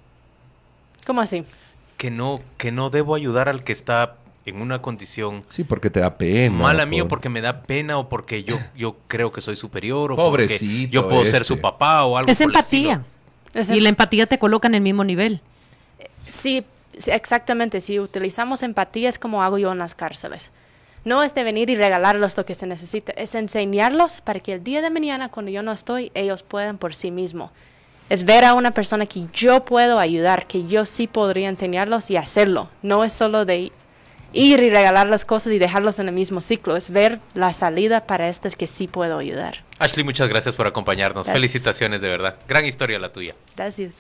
¿Cómo 1.06 1.22
así? 1.22 1.46
Que 1.98 2.12
no, 2.12 2.42
que 2.58 2.72
no 2.72 2.90
debo 2.90 3.16
ayudar 3.16 3.50
al 3.50 3.64
que 3.64 3.72
está 3.72 4.16
en 4.46 4.62
una 4.62 4.82
condición 4.82 5.44
Sí, 5.50 5.64
porque 5.64 5.90
te 5.90 6.00
da 6.00 6.18
pena. 6.18 6.56
mala 6.56 6.88
porque 7.08 7.30
me 7.30 7.42
da 7.42 7.64
pena 7.64 7.98
o 7.98 8.10
porque 8.10 8.44
yo, 8.44 8.60
yo 8.76 8.96
creo 9.08 9.32
que 9.32 9.42
soy 9.42 9.56
superior 9.56 10.12
o 10.12 10.16
porque 10.16 10.44
Pobrecito 10.44 10.92
yo 10.92 11.08
puedo 11.08 11.26
ser 11.26 11.42
este. 11.42 11.46
su 11.46 11.62
papá 11.62 12.04
o 12.06 12.18
algo 12.18 12.32
Es 12.32 12.38
por 12.38 12.44
el 12.44 12.50
empatía. 12.56 13.04
Es 13.54 13.70
Y 13.70 13.80
la 13.82 13.90
empatía 13.90 14.28
te 14.28 14.38
coloca 14.38 14.68
en 14.68 14.76
el 14.76 14.82
mismo 14.82 15.04
nivel. 15.04 15.42
Sí, 16.28 16.64
sí, 16.98 17.12
exactamente. 17.12 17.82
Si 17.82 18.00
utilizamos 18.00 18.62
empatía 18.62 19.10
es 19.10 19.18
como 19.18 19.42
hago 19.42 19.58
yo 19.58 19.72
en 19.72 19.80
las 19.80 19.96
cárceles. 19.96 20.52
No 21.06 21.24
es 21.24 21.36
de 21.36 21.44
venir 21.44 21.70
y 21.70 21.76
regalarlos 21.76 22.36
lo 22.36 22.46
que 22.46 22.56
se 22.56 22.66
necesita, 22.66 23.12
es 23.14 23.36
enseñarlos 23.36 24.22
para 24.22 24.40
que 24.40 24.54
el 24.54 24.64
día 24.64 24.82
de 24.82 24.90
mañana, 24.90 25.30
cuando 25.30 25.52
yo 25.52 25.62
no 25.62 25.72
estoy, 25.72 26.12
ellos 26.16 26.42
puedan 26.42 26.80
por 26.80 26.96
sí 26.96 27.12
mismos. 27.12 27.52
Es 28.10 28.24
ver 28.24 28.46
a 28.46 28.54
una 28.54 28.72
persona 28.72 29.06
que 29.06 29.28
yo 29.34 29.66
puedo 29.66 30.00
ayudar, 30.00 30.48
que 30.48 30.66
yo 30.68 30.86
sí 30.86 31.08
podría 31.08 31.50
enseñarlos 31.50 32.10
y 32.12 32.18
hacerlo. 32.18 32.70
No 32.84 33.04
es 33.04 33.14
solo 33.14 33.46
de 33.46 33.72
ir 34.36 34.60
y 34.60 34.70
regalar 34.70 35.08
las 35.08 35.26
cosas 35.26 35.54
y 35.54 35.60
dejarlos 35.60 35.98
en 36.00 36.10
el 36.10 36.14
mismo 36.14 36.42
ciclo, 36.42 36.76
es 36.76 36.90
ver 36.90 37.20
la 37.34 37.54
salida 37.54 38.06
para 38.06 38.28
estas 38.28 38.56
que 38.56 38.68
sí 38.68 38.88
puedo 38.88 39.18
ayudar. 39.18 39.64
Ashley, 39.80 40.04
muchas 40.04 40.28
gracias 40.28 40.56
por 40.56 40.68
acompañarnos. 40.68 41.26
Gracias. 41.26 41.34
Felicitaciones, 41.34 42.02
de 42.02 42.10
verdad. 42.10 42.36
Gran 42.48 42.66
historia 42.66 43.00
la 43.00 43.12
tuya. 43.12 43.34
Gracias. 43.56 43.96